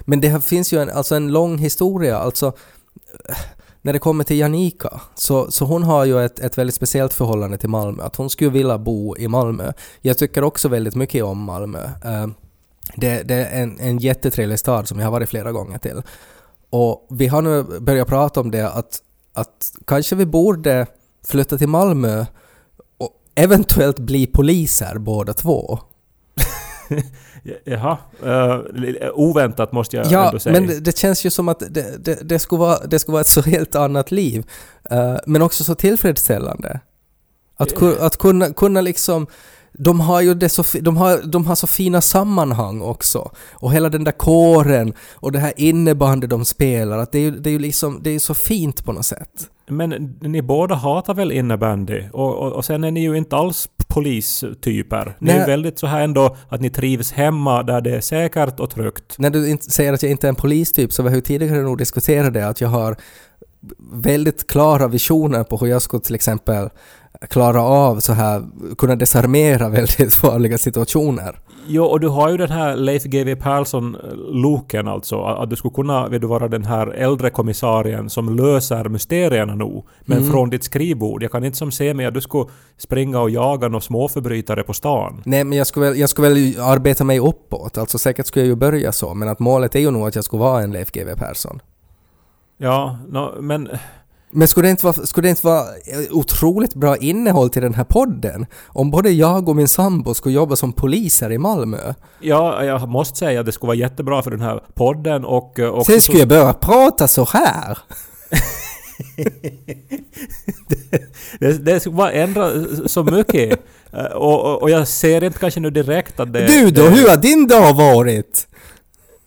Men 0.00 0.20
det 0.20 0.44
finns 0.44 0.72
ju 0.72 0.82
en, 0.82 0.90
alltså 0.90 1.14
en 1.14 1.32
lång 1.32 1.58
historia, 1.58 2.18
alltså 2.18 2.52
när 3.82 3.92
det 3.92 3.98
kommer 3.98 4.24
till 4.24 4.38
Janika, 4.38 5.00
så, 5.14 5.50
så 5.50 5.64
hon 5.64 5.82
har 5.82 6.04
ju 6.04 6.24
ett, 6.24 6.38
ett 6.38 6.58
väldigt 6.58 6.74
speciellt 6.74 7.14
förhållande 7.14 7.58
till 7.58 7.68
Malmö. 7.68 8.02
Att 8.02 8.16
hon 8.16 8.30
skulle 8.30 8.50
vilja 8.50 8.78
bo 8.78 9.16
i 9.16 9.28
Malmö. 9.28 9.72
Jag 10.00 10.18
tycker 10.18 10.44
också 10.44 10.68
väldigt 10.68 10.94
mycket 10.94 11.24
om 11.24 11.38
Malmö. 11.38 11.84
Eh, 11.84 12.26
det, 12.96 13.22
det 13.22 13.34
är 13.34 13.62
en, 13.62 13.80
en 13.80 13.98
jättetrevlig 13.98 14.58
stad 14.58 14.88
som 14.88 14.98
jag 14.98 15.06
har 15.06 15.12
varit 15.12 15.28
flera 15.28 15.52
gånger 15.52 15.78
till. 15.78 16.02
Och 16.70 17.06
vi 17.10 17.26
har 17.26 17.42
nu 17.42 17.62
börjat 17.80 18.08
prata 18.08 18.40
om 18.40 18.50
det 18.50 18.68
att, 18.68 19.02
att 19.36 19.72
kanske 19.86 20.16
vi 20.16 20.26
borde 20.26 20.86
flytta 21.26 21.58
till 21.58 21.68
Malmö 21.68 22.24
och 22.98 23.10
eventuellt 23.34 23.98
bli 23.98 24.26
poliser 24.26 24.98
båda 24.98 25.32
två. 25.32 25.78
Jaha. 27.64 27.98
Uh, 28.24 29.10
oväntat 29.14 29.72
måste 29.72 29.96
jag 29.96 30.06
Ja, 30.06 30.26
ändå 30.26 30.38
säga. 30.38 30.52
men 30.60 30.66
det, 30.68 30.80
det 30.80 30.98
känns 30.98 31.26
ju 31.26 31.30
som 31.30 31.48
att 31.48 31.58
det, 31.70 32.04
det, 32.04 32.28
det, 32.28 32.38
skulle 32.38 32.58
vara, 32.58 32.86
det 32.86 32.98
skulle 32.98 33.12
vara 33.12 33.20
ett 33.20 33.28
så 33.38 33.42
helt 33.42 33.74
annat 33.74 34.10
liv. 34.10 34.46
eh, 34.90 35.16
men 35.26 35.42
också 35.42 35.64
så 35.64 35.74
tillfredsställande. 35.74 36.80
Att, 37.56 37.74
ku, 37.76 37.98
att 38.00 38.16
kunna, 38.16 38.52
kunna 38.52 38.80
liksom... 38.80 39.26
De 39.78 40.00
har 40.00 40.20
ju 40.20 40.34
det 40.34 40.48
så, 40.48 40.64
de 40.80 40.96
har, 40.96 41.26
de 41.26 41.46
har 41.46 41.54
så 41.54 41.66
fina 41.66 42.00
sammanhang 42.00 42.82
också. 42.82 43.30
Och 43.52 43.72
hela 43.72 43.88
den 43.88 44.04
där 44.04 44.12
kåren 44.12 44.94
och 45.14 45.32
det 45.32 45.38
här 45.38 45.52
innebandy 45.56 46.26
de 46.26 46.44
spelar, 46.44 46.98
att 46.98 47.12
det 47.12 47.18
är 47.18 47.22
ju, 47.22 47.30
det 47.30 47.50
är 47.50 47.52
ju 47.52 47.58
liksom, 47.58 48.00
det 48.02 48.10
är 48.10 48.18
så 48.18 48.34
fint 48.34 48.84
på 48.84 48.92
något 48.92 49.06
sätt. 49.06 49.50
Men 49.68 50.18
ni 50.20 50.42
båda 50.42 50.74
hatar 50.74 51.14
väl 51.14 51.32
innebandy? 51.32 52.02
Och, 52.12 52.36
och, 52.36 52.52
och 52.52 52.64
sen 52.64 52.84
är 52.84 52.90
ni 52.90 53.00
ju 53.00 53.16
inte 53.16 53.36
alls 53.36 53.68
polistyper. 53.88 55.16
Ni 55.18 55.30
är 55.30 55.36
Nej. 55.36 55.46
väldigt 55.46 55.78
så 55.78 55.86
här 55.86 56.04
ändå 56.04 56.36
att 56.48 56.60
ni 56.60 56.70
trivs 56.70 57.12
hemma 57.12 57.62
där 57.62 57.80
det 57.80 57.96
är 57.96 58.00
säkert 58.00 58.60
och 58.60 58.70
tryggt. 58.70 59.18
När 59.18 59.30
du 59.30 59.58
säger 59.60 59.92
att 59.92 60.02
jag 60.02 60.10
inte 60.10 60.26
är 60.26 60.28
en 60.28 60.34
polistyp 60.34 60.92
så 60.92 61.02
vi 61.02 61.08
har 61.08 61.16
ju 61.16 61.22
tidigare 61.22 61.62
nog 61.62 61.78
diskuterat 61.78 62.34
det 62.34 62.48
att 62.48 62.60
jag 62.60 62.68
har 62.68 62.96
väldigt 63.92 64.46
klara 64.46 64.88
visioner 64.88 65.44
på 65.44 65.56
hur 65.56 65.66
jag 65.66 65.82
skulle 65.82 66.02
till 66.02 66.14
exempel 66.14 66.68
klara 67.30 67.62
av 67.62 68.00
så 68.00 68.12
här, 68.12 68.42
kunna 68.78 68.96
desarmera 68.96 69.68
väldigt 69.78 70.14
farliga 70.14 70.58
situationer. 70.58 71.38
Jo, 71.68 71.84
och 71.84 72.00
du 72.00 72.08
har 72.08 72.30
ju 72.30 72.36
den 72.36 72.50
här 72.50 72.76
Leif 72.76 73.04
GW 73.04 73.36
Persson-looken 73.36 74.88
alltså. 74.88 75.22
Att 75.22 75.50
du 75.50 75.56
skulle 75.56 75.74
kunna 75.74 76.08
vill 76.08 76.20
du 76.20 76.26
vara 76.26 76.48
den 76.48 76.64
här 76.64 76.86
äldre 76.86 77.30
kommissarien 77.30 78.10
som 78.10 78.36
löser 78.36 78.88
mysterierna 78.88 79.54
nu. 79.54 79.82
Men 80.04 80.18
Mm. 80.18 80.30
från 80.30 80.50
ditt 80.50 80.64
skrivbord. 80.64 81.22
Jag 81.22 81.32
kan 81.32 81.44
inte 81.44 81.56
som 81.58 81.70
se 81.72 81.94
mig 81.94 82.06
att 82.06 82.14
du 82.14 82.20
skulle 82.20 82.44
springa 82.78 83.20
och 83.20 83.30
jaga 83.30 83.68
några 83.68 83.80
småförbrytare 83.80 84.62
på 84.62 84.72
stan. 84.74 85.22
Nej, 85.24 85.44
men 85.44 85.58
jag 85.58 85.66
skulle 85.66 85.86
väl, 85.86 85.98
jag 85.98 86.10
skulle 86.10 86.28
väl 86.28 86.54
arbeta 86.60 87.04
mig 87.04 87.20
uppåt, 87.20 87.78
alltså 87.78 87.98
säkert 87.98 88.26
skulle 88.26 88.44
jag 88.44 88.48
ju 88.48 88.54
börja 88.56 88.92
så, 88.92 89.14
men 89.14 89.28
att 89.28 89.38
målet 89.38 89.74
är 89.74 89.80
ju 89.80 89.90
nog 89.90 90.08
att 90.08 90.14
jag 90.14 90.24
skulle 90.24 90.40
vara 90.42 90.62
en 90.62 90.72
Leif 90.72 90.92
GW 90.92 91.14
Persson. 91.16 91.60
Ja, 92.58 92.98
nå, 93.08 93.34
men... 93.40 93.68
Men 94.36 94.48
skulle 94.48 94.66
det, 94.66 94.70
inte 94.70 94.84
vara, 94.86 95.06
skulle 95.06 95.26
det 95.26 95.30
inte 95.30 95.46
vara 95.46 95.60
eh, 95.60 95.98
otroligt 96.10 96.74
bra 96.74 96.96
innehåll 96.96 97.50
till 97.50 97.62
den 97.62 97.74
här 97.74 97.84
podden? 97.84 98.46
Om 98.66 98.90
både 98.90 99.10
jag 99.10 99.48
och 99.48 99.56
min 99.56 99.68
sambo 99.68 100.14
skulle 100.14 100.34
jobba 100.34 100.56
som 100.56 100.72
poliser 100.72 101.32
i 101.32 101.38
Malmö? 101.38 101.94
Ja, 102.20 102.64
jag 102.64 102.88
måste 102.88 103.18
säga 103.18 103.40
att 103.40 103.46
det 103.46 103.52
skulle 103.52 103.68
vara 103.68 103.76
jättebra 103.76 104.22
för 104.22 104.30
den 104.30 104.40
här 104.40 104.60
podden 104.74 105.24
och... 105.24 105.58
eh, 105.58 105.68
också 105.68 105.92
Sen 105.92 106.00
så- 106.00 106.04
skulle 106.04 106.18
jag 106.18 106.28
börja 106.28 106.52
prata 106.52 107.08
så 107.08 107.24
här. 107.24 107.78
Det, 111.40 111.52
det 111.64 111.80
skulle 111.80 111.94
bara 111.96 112.12
ändra 112.12 112.50
så 112.86 113.04
mycket. 113.04 113.60
Eh, 113.92 114.04
och, 114.04 114.44
och, 114.44 114.62
och 114.62 114.70
jag 114.70 114.88
ser 114.88 115.24
inte 115.24 115.38
kanske 115.38 115.60
nu 115.60 115.70
direkt 115.70 116.20
att 116.20 116.32
det... 116.32 116.46
Du 116.46 116.70
då, 116.70 116.82
det, 116.82 116.90
hur 116.90 117.08
har 117.08 117.16
din 117.16 117.46
dag 117.46 117.74
varit? 117.74 118.46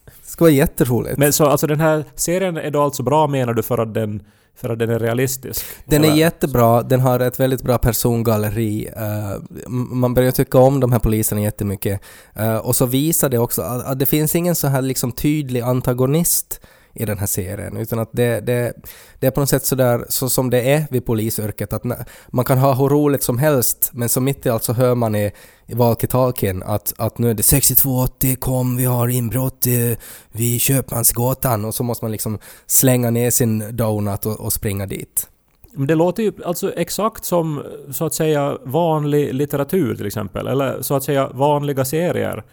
Det 0.06 0.32
ska 0.32 0.44
vara 0.44 0.52
jätteroligt. 0.52 1.18
Men 1.18 1.34
så 1.34 1.46
alltså 1.46 1.68
den 1.68 1.80
här 1.80 2.06
serien 2.16 2.58
är 2.58 2.72
då 2.72 2.82
alltså 2.82 3.04
bra 3.04 3.28
menar 3.28 3.54
du 3.54 3.64
för 3.64 3.78
att 3.78 3.94
den, 3.94 4.22
för 4.62 4.70
att 4.70 4.80
den 4.80 4.90
är 4.90 5.00
realistisk? 5.00 5.66
Den 5.86 6.06
är 6.06 6.16
jättebra, 6.16 6.84
den 6.84 7.00
har 7.00 7.20
ett 7.20 7.40
väldigt 7.40 7.64
bra 7.64 7.78
persongalleri. 7.78 8.90
eh, 8.96 9.66
man 9.68 10.14
börjar 10.14 10.32
tycka 10.32 10.58
om 10.58 10.80
de 10.80 10.92
här 10.92 11.00
poliserna 11.00 11.42
jättemycket. 11.42 12.02
Uh, 12.40 12.56
och 12.56 12.76
så 12.76 12.86
visar 12.86 13.30
det 13.30 13.38
också 13.38 13.62
att, 13.62 13.86
att 13.86 14.00
det 14.00 14.06
finns 14.06 14.36
ingen 14.36 14.56
så 14.56 14.68
här 14.68 14.82
liksom 14.82 15.12
tydlig 15.12 15.62
antagonist 15.62 16.62
i 16.94 17.06
den 17.06 17.18
här 17.18 17.28
serien, 17.28 17.78
utan 17.78 18.00
att 18.00 18.10
det, 18.12 18.40
det, 18.40 18.74
det 19.20 19.28
är 19.28 19.32
på 19.32 19.40
något 19.40 19.50
sätt 19.50 19.66
sådär 19.66 20.06
så 20.10 20.30
som 20.30 20.50
det 20.50 20.72
är 20.72 20.86
vid 20.92 21.06
polisyrket, 21.06 21.74
att 21.74 21.84
man 22.28 22.46
kan 22.46 22.58
ha 22.58 22.74
hur 22.74 22.90
roligt 22.90 23.24
som 23.24 23.38
helst, 23.38 23.90
men 23.94 24.10
så 24.10 24.22
mitt 24.22 24.46
i 24.46 24.50
allt 24.50 24.64
så 24.64 24.74
hör 24.74 24.96
man 24.96 25.16
i, 25.16 25.32
i 25.66 25.74
walkie-talkien 25.74 26.64
att, 26.66 26.94
att 26.98 27.18
nu 27.18 27.30
är 27.30 27.34
det 27.34 27.44
6280, 27.44 28.36
kom 28.40 28.78
vi 28.78 28.86
har 28.86 29.08
inbrott 29.08 29.68
eh, 29.68 29.98
vid 30.32 30.62
Köpmansgatan 30.62 31.66
och 31.66 31.76
så 31.76 31.84
måste 31.84 32.06
man 32.06 32.12
liksom 32.12 32.40
slänga 32.68 33.12
ner 33.12 33.32
sin 33.32 33.76
donut 33.76 34.26
och, 34.26 34.40
och 34.40 34.54
springa 34.54 34.86
dit. 34.86 35.28
Men 35.74 35.88
det 35.88 35.96
låter 35.96 36.24
ju 36.24 36.34
alltså 36.46 36.74
exakt 36.74 37.26
som 37.26 37.64
så 37.92 38.06
att 38.06 38.14
säga 38.14 38.58
vanlig 38.64 39.34
litteratur 39.34 39.96
till 39.96 40.06
exempel. 40.06 40.48
Eller 40.48 40.82
så 40.82 40.96
att 40.96 41.04
säga 41.04 41.30
vanliga 41.34 41.86
serier. 41.86 42.44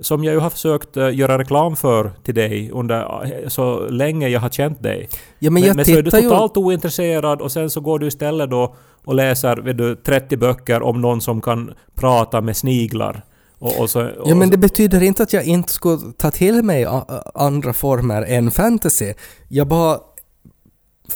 Som 0.00 0.24
jag 0.24 0.32
ju 0.34 0.38
har 0.40 0.50
försökt 0.50 0.96
eh, 0.96 1.14
göra 1.14 1.38
reklam 1.38 1.76
för 1.76 2.12
till 2.24 2.34
dig 2.34 2.70
under 2.70 3.24
eh, 3.42 3.48
så 3.48 3.88
länge 3.88 4.28
jag 4.28 4.40
har 4.40 4.48
känt 4.48 4.82
dig. 4.82 5.08
Ja 5.38 5.50
men, 5.50 5.62
Men, 5.62 5.76
men 5.76 5.84
så 5.84 5.90
är 5.90 5.96
du 5.96 6.02
tittar 6.02 6.18
ju... 6.18 6.28
totalt 6.28 6.56
ointresserad 6.56 7.40
och 7.40 7.52
sen 7.52 7.70
så 7.70 7.80
går 7.80 7.98
du 7.98 8.06
istället 8.06 8.50
då 8.50 8.76
och 9.04 9.14
läser 9.14 9.56
vet 9.56 9.78
du, 9.78 9.94
30 9.96 10.36
böcker 10.36 10.82
om 10.82 11.00
någon 11.00 11.20
som 11.20 11.40
kan 11.40 11.74
prata 11.94 12.40
med 12.40 12.56
sniglar. 12.56 13.22
Och, 13.58 13.80
och 13.80 13.90
så, 13.90 14.00
och, 14.06 14.30
Ja 14.30 14.34
men 14.34 14.50
det 14.50 14.56
betyder 14.58 15.02
inte 15.02 15.22
att 15.22 15.32
jag 15.32 15.44
inte 15.44 15.72
skulle 15.72 15.98
ta 16.18 16.30
till 16.30 16.62
mig 16.62 16.84
a- 16.84 17.22
andra 17.34 17.72
former 17.72 18.22
än 18.22 18.50
fantasy. 18.50 19.14
Jag 19.48 19.66
bara 19.68 19.98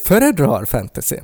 föredrar 0.07 0.65
fantasy. 0.65 1.17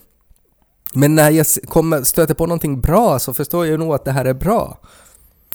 Men 0.95 1.15
när 1.15 1.31
jag 1.31 1.47
kommer, 1.69 2.03
stöter 2.03 2.35
på 2.35 2.47
någonting 2.47 2.81
bra 2.81 3.19
så 3.19 3.35
förstår 3.35 3.67
jag 3.67 3.81
nog 3.81 3.95
att 3.95 4.05
det 4.05 4.13
här 4.13 4.25
är 4.25 4.35
bra. 4.35 4.79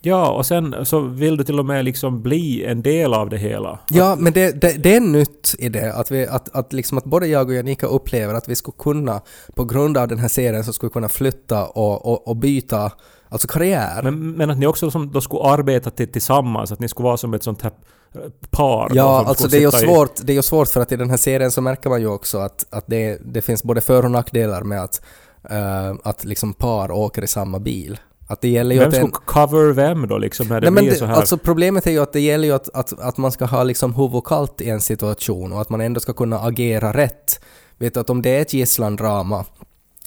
Ja, 0.03 0.31
och 0.31 0.45
sen 0.45 0.75
så 0.85 0.99
vill 0.99 1.37
du 1.37 1.43
till 1.43 1.59
och 1.59 1.65
med 1.65 1.85
liksom 1.85 2.21
bli 2.21 2.65
en 2.65 2.81
del 2.81 3.13
av 3.13 3.29
det 3.29 3.37
hela. 3.37 3.79
Ja, 3.89 4.15
men 4.19 4.33
det, 4.33 4.61
det, 4.61 4.71
det 4.83 4.95
är 4.95 4.99
nytt 4.99 5.55
i 5.59 5.69
det, 5.69 5.93
att, 5.93 6.11
vi, 6.11 6.27
att, 6.27 6.55
att, 6.55 6.73
liksom 6.73 6.97
att 6.97 7.03
både 7.03 7.27
jag 7.27 7.47
och 7.47 7.53
Janika 7.53 7.87
upplever 7.87 8.33
att 8.33 8.47
vi 8.49 8.55
skulle 8.55 8.75
kunna, 8.79 9.21
på 9.55 9.63
grund 9.63 9.97
av 9.97 10.07
den 10.07 10.19
här 10.19 10.27
serien, 10.27 10.63
så 10.63 10.73
skulle 10.73 10.89
kunna 10.89 11.09
flytta 11.09 11.65
och, 11.67 12.05
och, 12.05 12.27
och 12.27 12.35
byta 12.35 12.91
alltså 13.29 13.47
karriär. 13.47 14.01
Men, 14.03 14.31
men 14.31 14.49
att 14.49 14.57
ni 14.57 14.67
också 14.67 14.91
som, 14.91 15.11
då 15.11 15.21
skulle 15.21 15.41
arbeta 15.43 15.89
till, 15.89 16.11
tillsammans, 16.11 16.71
att 16.71 16.79
ni 16.79 16.87
skulle 16.87 17.03
vara 17.03 17.17
som 17.17 17.33
ett 17.33 17.43
sånt 17.43 17.61
här 17.61 17.71
eh, 18.15 18.21
par. 18.49 18.91
Ja, 18.93 19.23
alltså 19.27 19.47
det 19.47 19.57
är, 19.57 19.61
ju 19.61 19.67
i- 19.67 19.71
svårt, 19.71 20.11
det 20.23 20.33
är 20.33 20.35
ju 20.35 20.41
svårt 20.41 20.67
för 20.67 20.81
att 20.81 20.91
i 20.91 20.95
den 20.95 21.09
här 21.09 21.17
serien 21.17 21.51
så 21.51 21.61
märker 21.61 21.89
man 21.89 22.01
ju 22.01 22.07
också 22.07 22.37
att, 22.37 22.65
att 22.69 22.83
det, 22.87 23.17
det 23.25 23.41
finns 23.41 23.63
både 23.63 23.81
för 23.81 24.05
och 24.05 24.11
nackdelar 24.11 24.61
med 24.63 24.83
att, 24.83 25.01
eh, 25.49 25.93
att 26.03 26.23
liksom 26.23 26.53
par 26.53 26.91
åker 26.91 27.21
i 27.23 27.27
samma 27.27 27.59
bil. 27.59 27.99
Att 28.31 28.41
det 28.41 28.49
gäller 28.49 28.75
ju 28.75 28.79
Vem 28.79 28.89
att 28.89 28.95
en, 28.95 29.07
skulle 29.07 29.25
cover 29.25 29.73
vem 29.73 30.07
då 30.07 30.17
liksom 30.17 30.47
när 30.47 30.61
det 30.61 30.71
Nej, 30.71 30.83
blir 30.83 30.91
det, 30.91 30.97
så 30.97 31.05
här? 31.05 31.13
alltså 31.13 31.37
problemet 31.37 31.87
är 31.87 31.91
ju 31.91 31.99
att 31.99 32.13
det 32.13 32.19
gäller 32.19 32.47
ju 32.47 32.53
att, 32.53 32.69
att, 32.73 32.99
att 32.99 33.17
man 33.17 33.31
ska 33.31 33.45
ha 33.45 33.63
liksom 33.63 33.95
huvudet 33.95 34.25
kallt 34.25 34.61
i 34.61 34.69
en 34.69 34.81
situation 34.81 35.53
och 35.53 35.61
att 35.61 35.69
man 35.69 35.81
ändå 35.81 35.99
ska 35.99 36.13
kunna 36.13 36.39
agera 36.39 36.93
rätt. 36.93 37.39
Vet 37.77 37.93
du 37.93 37.99
att 37.99 38.09
om 38.09 38.21
det 38.21 38.29
är 38.29 38.41
ett 38.41 38.53
gisslandrama 38.53 39.45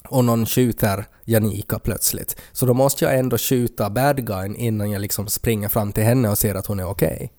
och 0.09 0.25
någon 0.25 0.45
skjuter 0.45 1.05
Janika 1.23 1.79
plötsligt, 1.79 2.41
så 2.51 2.65
då 2.65 2.73
måste 2.73 3.05
jag 3.05 3.19
ändå 3.19 3.37
skjuta 3.37 3.89
bad 3.89 4.27
guyn 4.27 4.55
innan 4.55 4.91
jag 4.91 5.01
liksom 5.01 5.27
springer 5.27 5.69
fram 5.69 5.91
till 5.91 6.03
henne 6.03 6.29
och 6.29 6.37
ser 6.37 6.55
att 6.55 6.65
hon 6.65 6.79
är 6.79 6.89
okej. 6.89 7.31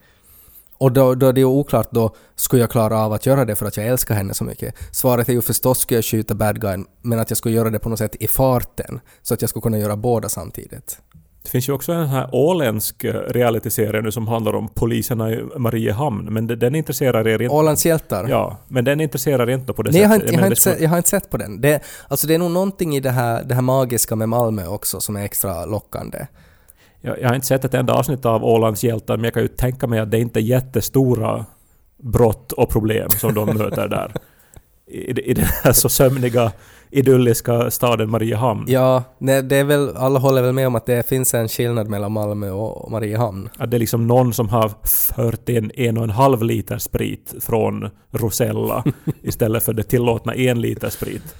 Och 0.79 0.93
då, 0.93 1.15
då 1.15 1.27
är 1.29 1.33
det 1.33 1.41
ju 1.41 1.47
oklart 1.47 1.89
då, 1.91 2.15
skulle 2.37 2.63
jag 2.63 2.71
klara 2.71 2.99
av 2.99 3.13
att 3.13 3.27
göra 3.27 3.45
det 3.45 3.55
för 3.57 3.67
att 3.67 3.77
jag 3.77 3.87
älskar 3.87 4.15
henne 4.15 4.35
så 4.35 4.45
mycket? 4.45 4.75
Svaret 4.93 5.29
är 5.29 5.33
ju 5.33 5.43
förstås 5.43 5.79
skulle 5.81 5.99
jag 5.99 6.05
skjuta 6.05 6.35
bad 6.35 6.61
guyn, 6.61 6.87
men 7.03 7.19
att 7.19 7.31
jag 7.31 7.37
skulle 7.37 7.55
göra 7.55 7.71
det 7.71 7.79
på 7.79 7.89
något 7.89 7.99
sätt 7.99 8.17
i 8.21 8.29
farten, 8.29 9.01
så 9.23 9.35
att 9.35 9.41
jag 9.41 9.51
skulle 9.51 9.63
kunna 9.63 9.79
göra 9.79 9.97
båda 9.97 10.29
samtidigt. 10.29 10.99
Det 11.43 11.51
finns 11.51 11.69
ju 11.69 11.73
också 11.73 11.93
en 11.93 12.07
här 12.07 12.29
åländsk 12.33 13.05
eh, 13.05 13.13
realityserie 13.15 14.03
nu 14.03 14.13
som 14.13 14.29
handlar 14.29 14.55
om 14.55 14.69
poliserna 14.69 15.31
i 15.33 15.43
Mariehamn, 15.57 16.25
men 16.33 16.47
den 16.47 16.75
intresserar 16.75 17.29
er 17.29 17.43
inte. 17.43 17.55
Ålands 17.55 17.87
hjältar. 17.87 18.29
Ja, 18.29 18.57
men 18.69 18.85
den 18.85 19.01
intresserar 19.01 19.51
inte 19.51 19.73
på 19.73 19.83
det 19.83 19.91
Nej, 19.91 20.01
jag 20.03 20.09
har, 20.09 20.15
sättet. 20.17 20.31
inte, 20.33 20.35
jag, 20.37 20.41
har 20.43 20.47
inte 20.47 20.55
det 20.55 20.61
skulle- 20.61 20.75
sett, 20.75 20.83
jag 20.83 20.91
har 20.91 20.97
inte 20.97 21.09
sett 21.09 21.31
på 21.31 21.37
den. 21.37 21.61
Det, 21.61 21.81
alltså 22.09 22.27
det 22.27 22.35
är 22.35 22.39
nog 22.39 22.51
någonting 22.51 22.97
i 22.97 23.01
det 23.01 23.11
här, 23.11 23.45
det 23.45 23.55
här 23.55 23.63
magiska 23.63 24.17
med 24.17 24.29
Malmö 24.29 24.67
också 24.67 25.01
som 25.01 25.17
är 25.17 25.25
extra 25.25 25.65
lockande. 25.65 26.27
Jag, 27.07 27.21
jag 27.21 27.29
har 27.29 27.35
inte 27.35 27.47
sett 27.47 27.65
ett 27.65 27.75
enda 27.75 27.95
avsnitt 27.95 28.27
av 28.27 28.45
Ålands 28.45 28.85
hjältar, 28.85 29.17
men 29.17 29.25
jag 29.25 29.35
kan 29.35 29.43
ju 29.43 29.49
tänka 29.49 29.87
mig 29.87 29.99
att 29.99 30.11
det 30.11 30.19
inte 30.19 30.41
är 30.41 30.43
jättestora 30.43 31.47
brott 32.03 32.53
och 32.53 32.69
problem 32.69 33.11
som 33.11 33.35
de 33.35 33.47
möter 33.59 33.89
där. 33.89 34.13
I, 34.87 35.31
I 35.31 35.35
den 35.35 35.45
här 35.45 35.73
så 35.73 35.89
sömniga, 35.89 36.53
idylliska 36.91 37.71
staden 37.71 38.11
Mariehamn. 38.11 38.65
Ja, 38.69 39.03
nej, 39.19 39.43
det 39.43 39.57
är 39.57 39.65
väl, 39.65 39.97
alla 39.97 40.19
håller 40.19 40.43
väl 40.43 40.53
med 40.53 40.67
om 40.67 40.75
att 40.75 40.87
det 40.87 41.09
finns 41.09 41.35
en 41.35 41.49
skillnad 41.49 41.89
mellan 41.89 42.13
Malmö 42.13 42.51
och 42.51 42.91
Mariehamn. 42.91 43.49
Att 43.57 43.71
det 43.71 43.77
är 43.77 43.79
liksom 43.79 44.07
någon 44.07 44.33
som 44.33 44.49
har 44.49 44.73
fört 45.15 45.49
in 45.49 45.71
en 45.75 45.99
och 45.99 46.05
en 46.05 46.11
halv 46.11 46.43
liter 46.43 46.79
sprit 46.79 47.35
från 47.41 47.91
Rosella 48.11 48.85
istället 49.23 49.63
för 49.63 49.73
det 49.73 49.83
tillåtna 49.83 50.35
en 50.35 50.61
liter 50.61 50.91
sprit. 50.91 51.35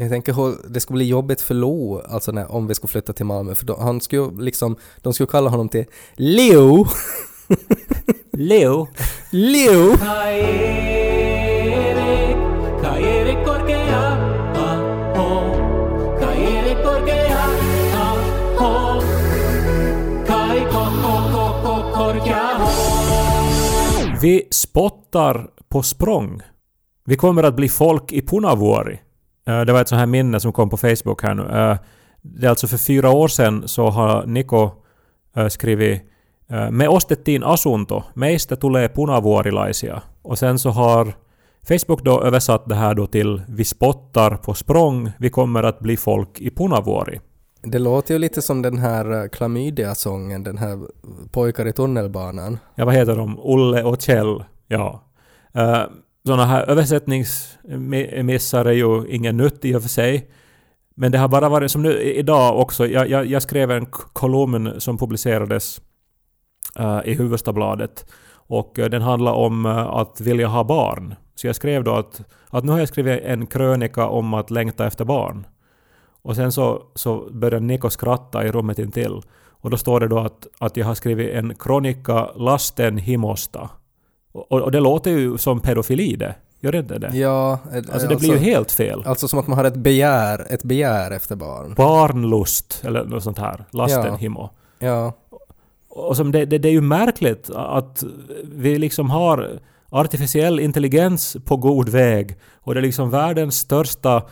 Jag 0.00 0.10
tänker 0.10 0.32
hur 0.32 0.56
det 0.68 0.80
skulle 0.80 0.96
bli 0.96 1.08
jobbigt 1.08 1.40
för 1.40 1.54
Lo, 1.54 2.02
alltså 2.08 2.32
när, 2.32 2.52
om 2.52 2.66
vi 2.66 2.74
skulle 2.74 2.88
flytta 2.88 3.12
till 3.12 3.26
Malmö, 3.26 3.54
för 3.54 3.66
då, 3.66 3.76
han 3.80 4.00
skulle 4.00 4.42
liksom, 4.42 4.76
de 5.02 5.12
skulle 5.12 5.26
kalla 5.26 5.50
honom 5.50 5.68
till 5.68 5.84
Leo. 6.14 6.86
Leo! 8.32 8.88
Leo! 9.30 9.96
Vi 24.20 24.48
spottar 24.50 25.50
på 25.68 25.82
språng. 25.82 26.40
Vi 27.04 27.16
kommer 27.16 27.42
att 27.42 27.56
bli 27.56 27.68
folk 27.68 28.12
i 28.12 28.22
Punavuori. 28.22 29.00
Eh, 29.46 29.60
Det 29.60 29.72
var 29.72 29.80
ett 29.80 29.88
sånt 29.88 29.98
här 29.98 30.06
minne 30.06 30.40
som 30.40 30.52
kom 30.52 30.70
på 30.70 30.76
Facebook 30.76 31.22
här 31.22 31.34
nu. 31.34 31.42
Eh, 31.42 31.76
Det 32.22 32.46
är 32.46 32.50
alltså 32.50 32.66
för 32.66 32.76
fyra 32.78 33.10
år 33.10 33.28
sedan 33.28 33.68
så 33.68 33.90
har 33.90 34.26
Niko 34.26 34.70
eh, 35.36 35.48
skrivit 35.48 36.02
Me 36.70 36.88
ostettiin 36.88 37.42
asunto. 37.44 38.02
Meistä 38.14 38.56
tulee 38.56 38.88
punavuorilaisia. 38.88 40.02
Och 40.22 40.38
sen 40.38 40.58
så 40.58 40.70
har 40.70 41.12
Facebook 41.68 42.02
då 42.04 42.22
översatt 42.22 42.68
det 42.68 42.74
här 42.74 42.94
då 42.94 43.06
till 43.06 43.42
Vi 43.48 43.64
spottar 43.64 44.36
på 44.36 44.54
språng. 44.54 45.12
Vi 45.18 45.30
kommer 45.30 45.62
att 45.62 45.78
bli 45.80 45.96
folk 45.96 46.40
i 46.40 46.50
Punavuori. 46.50 47.20
Det 47.62 47.78
låter 47.78 48.14
ju 48.14 48.18
lite 48.18 48.42
som 48.42 48.62
den 48.62 48.78
här 48.78 49.28
Klamydia-sången, 49.28 50.44
den 50.44 50.58
här 50.58 50.78
Pojkar 51.32 51.66
i 51.66 51.72
tunnelbanan. 51.72 52.58
Ja, 52.74 52.84
vad 52.84 52.94
heter 52.94 53.16
de? 53.16 53.38
Olle 53.38 53.82
och 53.84 54.00
Kjell. 54.00 54.44
Ja. 54.68 55.02
Uh, 55.58 55.82
sådana 56.26 56.44
här 56.44 56.70
översättningsmissar 56.70 58.64
är 58.64 58.72
ju 58.72 59.06
ingen 59.08 59.36
nytt 59.36 59.64
i 59.64 59.74
och 59.74 59.82
för 59.82 59.88
sig. 59.88 60.30
Men 60.94 61.12
det 61.12 61.18
har 61.18 61.28
bara 61.28 61.48
varit 61.48 61.70
som 61.70 61.82
nu 61.82 62.00
idag 62.00 62.58
också. 62.58 62.86
Jag, 62.86 63.08
jag, 63.08 63.26
jag 63.26 63.42
skrev 63.42 63.70
en 63.70 63.86
kolumn 64.12 64.80
som 64.80 64.98
publicerades 64.98 65.80
uh, 66.80 67.00
i 67.04 67.14
Hufvudstadsbladet. 67.14 68.06
Och 68.32 68.78
uh, 68.78 68.84
den 68.84 69.02
handlar 69.02 69.32
om 69.32 69.66
uh, 69.66 69.76
att 69.76 70.20
vilja 70.20 70.46
ha 70.46 70.64
barn. 70.64 71.14
Så 71.34 71.46
jag 71.46 71.56
skrev 71.56 71.84
då 71.84 71.94
att, 71.94 72.22
att 72.48 72.64
nu 72.64 72.72
har 72.72 72.78
jag 72.78 72.88
skrivit 72.88 73.20
en 73.24 73.46
krönika 73.46 74.08
om 74.08 74.34
att 74.34 74.50
längta 74.50 74.86
efter 74.86 75.04
barn. 75.04 75.46
Och 76.22 76.36
sen 76.36 76.52
så, 76.52 76.82
så 76.94 77.28
började 77.32 77.66
Niko 77.66 77.90
skratta 77.90 78.46
i 78.46 78.52
rummet 78.52 78.78
intill. 78.78 79.22
Och 79.62 79.70
då 79.70 79.76
står 79.76 80.00
det 80.00 80.08
då 80.08 80.18
att, 80.18 80.46
att 80.58 80.76
jag 80.76 80.86
har 80.86 80.94
skrivit 80.94 81.34
en 81.34 81.54
kronika 81.54 82.30
lasten 82.36 82.98
himosta. 82.98 83.70
Och, 84.32 84.52
och 84.52 84.72
det 84.72 84.80
låter 84.80 85.10
ju 85.10 85.38
som 85.38 85.60
pedofili 85.60 86.16
det. 86.16 86.34
Gör 86.60 86.72
det 86.72 86.78
inte 86.78 86.98
det? 86.98 87.16
Ja, 87.16 87.58
eh, 87.72 87.76
Alltså 87.92 88.08
det 88.08 88.16
blir 88.16 88.32
ju 88.32 88.38
helt 88.38 88.72
fel. 88.72 89.02
Alltså 89.06 89.28
som 89.28 89.38
att 89.38 89.46
man 89.46 89.58
har 89.58 89.64
ett 89.64 89.76
begär, 89.76 90.46
ett 90.50 90.62
begär 90.64 91.10
efter 91.10 91.36
barn. 91.36 91.74
Barnlust 91.76 92.82
eller 92.84 93.04
något 93.04 93.22
sånt 93.22 93.38
här. 93.38 93.64
Lasten 93.70 94.18
Ja. 94.20 94.50
Ja. 94.78 95.12
Och 95.88 96.16
som 96.16 96.32
det, 96.32 96.44
det, 96.44 96.58
det 96.58 96.68
är 96.68 96.72
ju 96.72 96.80
märkligt 96.80 97.50
att 97.54 98.04
vi 98.44 98.78
liksom 98.78 99.10
har 99.10 99.60
artificiell 99.88 100.60
intelligens 100.60 101.36
på 101.44 101.56
god 101.56 101.88
väg 101.88 102.36
och 102.60 102.74
det 102.74 102.80
är 102.80 102.82
liksom 102.82 103.10
världens 103.10 103.58
största 103.58 104.22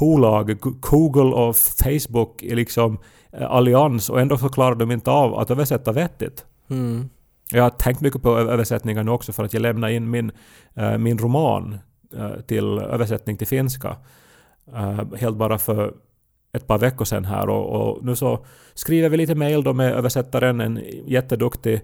bolag, 0.00 0.58
Google 0.60 1.34
och 1.34 1.56
Facebook 1.56 2.42
i 2.42 2.54
liksom 2.54 2.98
eh, 3.32 3.50
allians 3.50 4.10
och 4.10 4.20
ändå 4.20 4.38
så 4.38 4.48
klarar 4.48 4.74
de 4.74 4.90
inte 4.90 5.10
av 5.10 5.34
att 5.34 5.50
översätta 5.50 5.92
vettigt. 5.92 6.44
Mm. 6.70 7.08
Jag 7.52 7.62
har 7.62 7.70
tänkt 7.70 8.00
mycket 8.00 8.22
på 8.22 8.38
ö- 8.38 8.50
översättningar 8.52 9.04
nu 9.04 9.10
också 9.10 9.32
för 9.32 9.44
att 9.44 9.52
jag 9.52 9.62
lämnade 9.62 9.92
in 9.94 10.10
min, 10.10 10.32
uh, 10.78 10.98
min 10.98 11.18
roman 11.18 11.78
uh, 12.14 12.40
till 12.40 12.78
översättning 12.78 13.36
till 13.36 13.46
finska. 13.46 13.96
Uh, 14.68 15.14
helt 15.16 15.36
bara 15.36 15.58
för 15.58 15.94
ett 16.52 16.66
par 16.66 16.78
veckor 16.78 17.04
sedan 17.04 17.24
här 17.24 17.48
och, 17.48 17.80
och 17.80 18.04
nu 18.04 18.16
så 18.16 18.44
skriver 18.74 19.08
vi 19.08 19.16
lite 19.16 19.34
mail 19.34 19.62
då 19.62 19.72
med 19.72 19.92
översättaren, 19.92 20.60
en 20.60 20.80
jätteduktig 21.06 21.80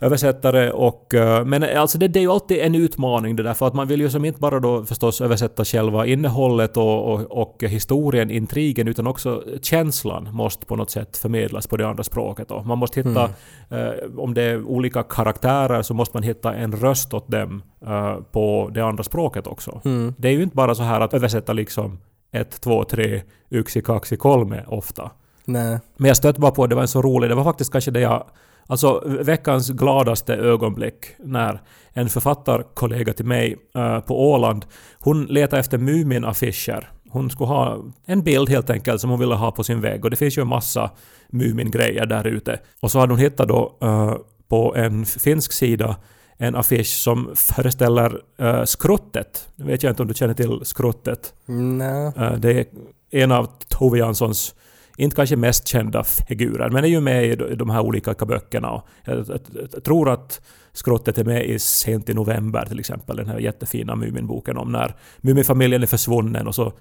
översättare 0.00 0.70
och... 0.70 1.14
eh, 1.14 1.44
Men 1.44 1.62
alltså 1.78 1.98
det, 1.98 2.08
det 2.08 2.18
är 2.18 2.22
ju 2.22 2.30
alltid 2.30 2.58
en 2.58 2.74
utmaning 2.74 3.36
det 3.36 3.42
där 3.42 3.54
för 3.54 3.66
att 3.66 3.74
man 3.74 3.88
vill 3.88 4.00
ju 4.00 4.10
som 4.10 4.24
inte 4.24 4.40
bara 4.40 4.60
då 4.60 4.84
förstås 4.84 5.20
översätta 5.20 5.64
själva 5.64 6.06
innehållet 6.06 6.76
och, 6.76 7.12
och, 7.12 7.20
och 7.42 7.62
historien, 7.62 8.30
intrigen 8.30 8.88
utan 8.88 9.06
också 9.06 9.42
känslan 9.62 10.28
måste 10.32 10.66
på 10.66 10.76
något 10.76 10.90
sätt 10.90 11.16
förmedlas 11.16 11.66
på 11.66 11.76
det 11.76 11.88
andra 11.88 12.04
språket. 12.04 12.50
Och 12.50 12.66
man 12.66 12.78
måste 12.78 13.00
hitta, 13.00 13.24
eh, 13.70 13.90
om 14.16 14.34
det 14.34 14.42
är 14.42 14.64
olika 14.64 15.02
karaktärer 15.02 15.82
så 15.82 15.94
måste 15.94 16.16
man 16.16 16.22
hitta 16.22 16.54
en 16.54 16.72
röst 16.72 17.14
åt 17.14 17.28
dem 17.28 17.62
eh, 17.86 18.16
på 18.32 18.70
det 18.74 18.80
andra 18.80 19.04
språket 19.04 19.46
också. 19.46 19.80
Mm. 19.84 20.14
Det 20.18 20.28
är 20.28 20.32
ju 20.32 20.42
inte 20.42 20.56
bara 20.56 20.74
så 20.74 20.82
här 20.82 21.00
att 21.00 21.14
översätta 21.14 21.52
liksom 21.52 21.98
ett, 22.32 22.60
två, 22.60 22.84
tre, 22.84 23.22
yksi, 23.50 23.82
kaksi, 23.82 24.16
kolme 24.16 24.64
ofta. 24.66 25.10
Nej. 25.44 25.78
Men 25.96 26.08
jag 26.08 26.16
stötte 26.16 26.40
bara 26.40 26.50
på, 26.50 26.66
det 26.66 26.74
var 26.74 26.82
en 26.82 26.88
så 26.88 27.02
rolig, 27.02 27.30
det 27.30 27.34
var 27.34 27.44
faktiskt 27.44 27.72
kanske 27.72 27.90
det 27.90 28.00
jag... 28.00 28.24
Alltså 28.70 29.02
veckans 29.06 29.70
gladaste 29.70 30.34
ögonblick 30.34 30.94
när 31.18 31.60
en 31.92 32.08
författarkollega 32.08 33.12
till 33.12 33.24
mig 33.24 33.56
eh, 33.74 34.00
på 34.00 34.30
Åland, 34.30 34.66
hon 34.98 35.24
letade 35.24 35.60
efter 35.60 35.78
Mumin-affischer. 35.78 36.88
Hon 37.10 37.30
skulle 37.30 37.48
ha 37.48 37.84
en 38.06 38.22
bild 38.22 38.48
helt 38.48 38.70
enkelt 38.70 39.00
som 39.00 39.10
hon 39.10 39.18
ville 39.20 39.34
ha 39.34 39.50
på 39.50 39.64
sin 39.64 39.80
vägg 39.80 40.04
och 40.04 40.10
det 40.10 40.16
finns 40.16 40.38
ju 40.38 40.42
en 40.42 40.48
massa 40.48 40.90
Mumin-grejer 41.30 42.06
där 42.06 42.26
ute. 42.26 42.60
Och 42.80 42.90
så 42.90 42.98
hade 42.98 43.12
hon 43.12 43.20
hittat 43.20 43.48
då 43.48 43.78
eh, 43.82 44.14
på 44.48 44.74
en 44.76 45.06
finsk 45.06 45.52
sida 45.52 45.96
en 46.38 46.56
affisch 46.56 47.02
som 47.02 47.30
föreställer 47.34 48.20
uh, 48.42 48.64
Skruttet. 48.64 49.48
Nu 49.56 49.64
vet 49.64 49.82
jag 49.82 49.92
inte 49.92 50.02
om 50.02 50.08
du 50.08 50.14
känner 50.14 50.34
till 50.34 50.60
Skruttet. 50.62 51.34
Nej. 51.46 52.12
Eh, 52.16 52.32
Det 52.32 52.60
är 52.60 52.66
en 53.10 53.32
av 53.32 53.48
Tove 53.68 53.98
Janssons 53.98 54.54
inte 54.98 55.16
kanske 55.16 55.36
mest 55.36 55.68
kända 55.68 56.04
figurer, 56.04 56.70
men 56.70 56.84
är 56.84 56.88
ju 56.88 57.00
med 57.00 57.24
i 57.26 57.36
de- 57.36 57.70
här 57.70 57.80
olika 57.80 58.14
böckerna. 58.14 58.82
Jag, 59.04 59.84
tror 59.84 60.10
att 60.10 60.40
Skrottet 60.72 61.18
är 61.18 61.24
med 61.24 61.46
i 61.46 61.58
sent 61.58 62.08
i 62.08 62.14
november 62.14 62.66
till 62.66 62.80
exempel, 62.80 63.16
den 63.16 63.26
här 63.26 63.38
jättefina 63.38 63.96
Muminboken 63.96 64.56
om 64.56 64.72
när 64.72 64.96
Muminfamiljen 65.18 65.82
är 65.82 65.86
försvunnen 65.86 66.46
och 66.46 66.54
så 66.54 66.72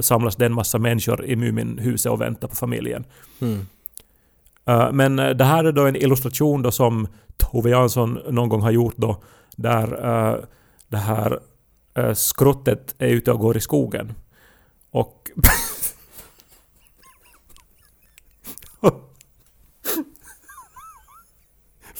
samlas 0.00 0.36
det 0.36 0.46
en 0.46 0.52
massa 0.52 0.78
människor 0.78 1.24
i 1.24 1.36
Muminhuset 1.36 2.12
och 2.12 2.20
väntar 2.20 2.48
på 2.48 2.56
familjen. 2.56 3.04
Mm. 3.40 3.66
Uh, 4.70 4.92
men 4.92 5.18
uh, 5.18 5.30
det 5.30 5.44
här 5.44 5.64
är 5.64 5.72
då 5.72 5.86
en 5.86 5.96
illustration 5.96 6.62
då 6.62 6.70
som 6.70 7.08
Tove 7.36 7.70
Jansson 7.70 8.18
någon 8.30 8.48
gång 8.48 8.60
har 8.60 8.70
gjort 8.70 8.96
då 8.96 9.22
där 9.56 10.06
uh, 10.06 10.36
det 10.88 10.96
här 10.96 11.38
skrottet 12.14 12.94
är 12.98 13.08
ute 13.08 13.32
och 13.32 13.38
går 13.40 13.56
i 13.56 13.60
skogen. 13.60 14.12
Och... 14.90 15.30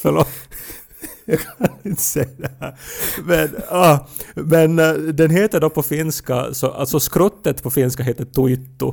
Förlåt. 0.05 0.27
Jag 1.25 1.39
kan 1.39 1.67
inte 1.83 2.01
säga 2.01 2.27
det 2.37 2.51
här. 2.59 2.79
Men, 3.23 3.55
ah, 3.69 3.97
men 4.33 4.79
eh, 4.79 4.93
den 4.93 5.29
heter 5.29 5.59
då 5.59 5.69
på 5.69 5.83
finska, 5.83 6.53
så, 6.53 6.71
alltså 6.71 6.99
skrottet 6.99 7.63
på 7.63 7.71
finska 7.71 8.03
heter 8.03 8.25
tuittu. 8.25 8.91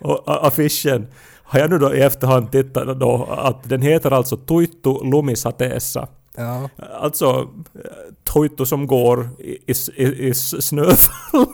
Och 0.00 0.46
affischen 0.46 1.06
har 1.42 1.60
jag 1.60 1.70
nu 1.70 1.78
då 1.78 1.94
i 1.94 2.00
efterhand 2.00 2.52
tittat 2.52 3.00
då 3.00 3.24
att 3.24 3.68
den 3.68 3.82
heter 3.82 4.10
alltså 4.10 4.36
Tuittu 4.36 5.10
lumisateessa. 5.10 6.08
Ja. 6.36 6.68
Alltså 7.00 7.48
eh, 7.74 7.90
Tuittu 8.32 8.66
som 8.66 8.86
går 8.86 9.28
i, 9.38 9.72
i, 9.96 10.28
i 10.28 10.34
snöfall. 10.34 11.46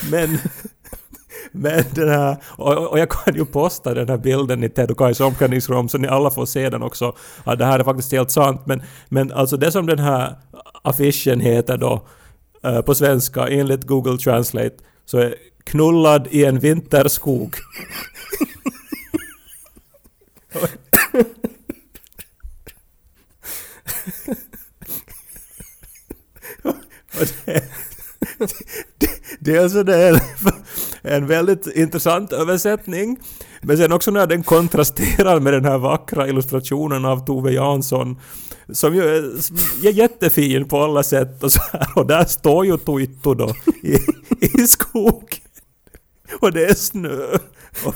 Men, 0.10 0.38
men 1.52 1.84
den 1.94 2.08
här, 2.08 2.36
och, 2.46 2.88
och 2.90 2.98
jag 2.98 3.10
kan 3.10 3.34
ju 3.34 3.44
posta 3.44 3.94
den 3.94 4.08
här 4.08 4.16
bilden 4.16 4.64
i 4.64 4.68
Ted 4.68 4.90
och 4.90 4.98
Kajs 4.98 5.20
omklädningsrum 5.20 5.88
så 5.88 5.98
ni 5.98 6.08
alla 6.08 6.30
får 6.30 6.46
se 6.46 6.70
den 6.70 6.82
också. 6.82 7.14
Ja, 7.44 7.54
det 7.54 7.64
här 7.64 7.78
är 7.78 7.84
faktiskt 7.84 8.12
helt 8.12 8.30
sant 8.30 8.60
men, 8.66 8.82
men 9.08 9.32
alltså 9.32 9.56
det 9.56 9.72
som 9.72 9.86
den 9.86 9.98
här 9.98 10.34
affischen 10.82 11.40
heter 11.40 11.76
då 11.76 12.06
eh, 12.64 12.80
på 12.80 12.94
svenska 12.94 13.48
enligt 13.48 13.84
Google 13.84 14.18
Translate 14.18 14.76
så 15.04 15.18
är 15.18 15.34
knullad 15.64 16.28
i 16.30 16.44
en 16.44 16.58
vinterskog. 16.58 17.54
Det, 27.46 27.64
det, 28.98 29.08
det 29.40 29.56
är 29.56 29.62
alltså 29.62 29.82
det 29.82 29.96
är 29.96 30.22
en 31.02 31.26
väldigt 31.26 31.66
intressant 31.66 32.32
översättning. 32.32 33.18
Men 33.60 33.76
sen 33.78 33.92
också 33.92 34.10
när 34.10 34.26
den 34.26 34.42
kontrasterar 34.42 35.40
med 35.40 35.52
den 35.52 35.64
här 35.64 35.78
vackra 35.78 36.28
illustrationen 36.28 37.04
av 37.04 37.26
Tove 37.26 37.52
Jansson 37.52 38.20
som 38.72 38.94
ju 38.94 39.02
är, 39.02 39.22
är 39.86 39.92
jättefin 39.92 40.68
på 40.68 40.82
alla 40.82 41.02
sätt 41.02 41.42
och 41.42 41.52
så 41.52 41.60
här. 41.72 41.88
Och 41.96 42.06
där 42.06 42.24
står 42.24 42.66
ju 42.66 42.76
Tuittu 42.76 43.34
då 43.34 43.54
i, 43.82 43.94
i 44.62 44.66
skogen. 44.66 45.40
Och 46.40 46.52
det 46.52 46.64
är 46.64 46.74
snö. 46.74 47.38
Och, 47.84 47.94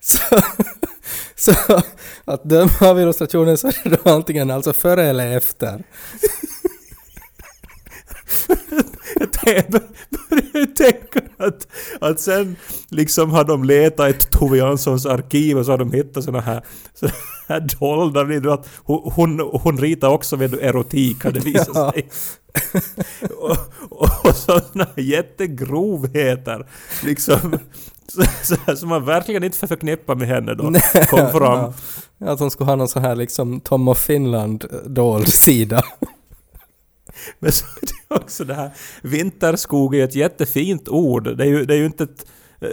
Så, 0.00 0.20
så 1.36 1.52
att 2.24 2.44
döma 2.44 2.70
av 2.80 3.00
illustrationen 3.00 3.58
så 3.58 3.68
är 3.68 3.90
det 3.90 4.00
då 4.04 4.10
antingen 4.10 4.50
alltså 4.50 4.72
före 4.72 5.06
eller 5.06 5.36
efter 5.36 5.82
börjar 10.30 10.66
tänka 10.74 11.20
att, 11.38 11.66
att 12.00 12.20
sen 12.20 12.56
liksom 12.88 13.30
har 13.30 13.44
de 13.44 13.64
letat 13.64 14.10
i 14.10 14.12
Tove 14.12 14.58
Janssons 14.58 15.06
arkiv 15.06 15.58
och 15.58 15.64
så 15.66 15.70
har 15.70 15.78
de 15.78 15.92
hittat 15.92 16.24
såna 16.24 16.40
här, 16.40 16.62
såna 16.94 17.12
här 17.48 17.68
dolda. 17.80 18.52
Att 18.52 18.68
hon, 18.76 19.12
hon, 19.14 19.40
hon 19.40 19.78
ritar 19.78 20.08
också 20.08 20.36
med 20.36 20.54
erotik 20.54 21.24
har 21.24 21.30
det 21.32 21.40
visat 21.40 21.68
Ja. 21.74 21.92
sig. 21.92 22.08
och, 23.38 23.56
och, 23.90 24.26
och 24.26 24.36
sådana 24.36 24.86
jättegrovheter 24.96 26.66
liksom. 27.04 27.58
Så, 28.08 28.22
så 28.42 28.56
här, 28.66 28.74
som 28.74 28.88
man 28.88 29.04
verkligen 29.04 29.44
inte 29.44 29.58
får 29.58 29.66
förknippa 29.66 30.14
med 30.14 30.28
henne 30.28 30.54
då. 30.54 30.62
Kom 31.10 31.30
fram. 31.32 31.72
Ja, 32.18 32.30
att 32.32 32.40
hon 32.40 32.50
skulle 32.50 32.70
ha 32.70 32.76
någon 32.76 32.88
sån 32.88 33.02
här 33.02 33.16
liksom 33.16 33.60
Tom 33.60 33.88
of 33.88 33.98
Finland 33.98 34.64
dold 34.86 35.28
sida. 35.28 35.82
Men 37.38 37.52
så 37.52 37.64
är 37.64 37.86
det 37.86 38.14
också 38.16 38.44
det 38.44 38.54
här 38.54 38.70
vinterskog 39.02 39.94
är 39.94 40.04
ett 40.04 40.14
jättefint 40.14 40.88
ord. 40.88 41.36
Det 41.36 41.44
är 41.44 41.48
ju, 41.48 41.64
det 41.64 41.74
är 41.74 41.78
ju 41.78 41.86
inte 41.86 42.04
ett... 42.04 42.26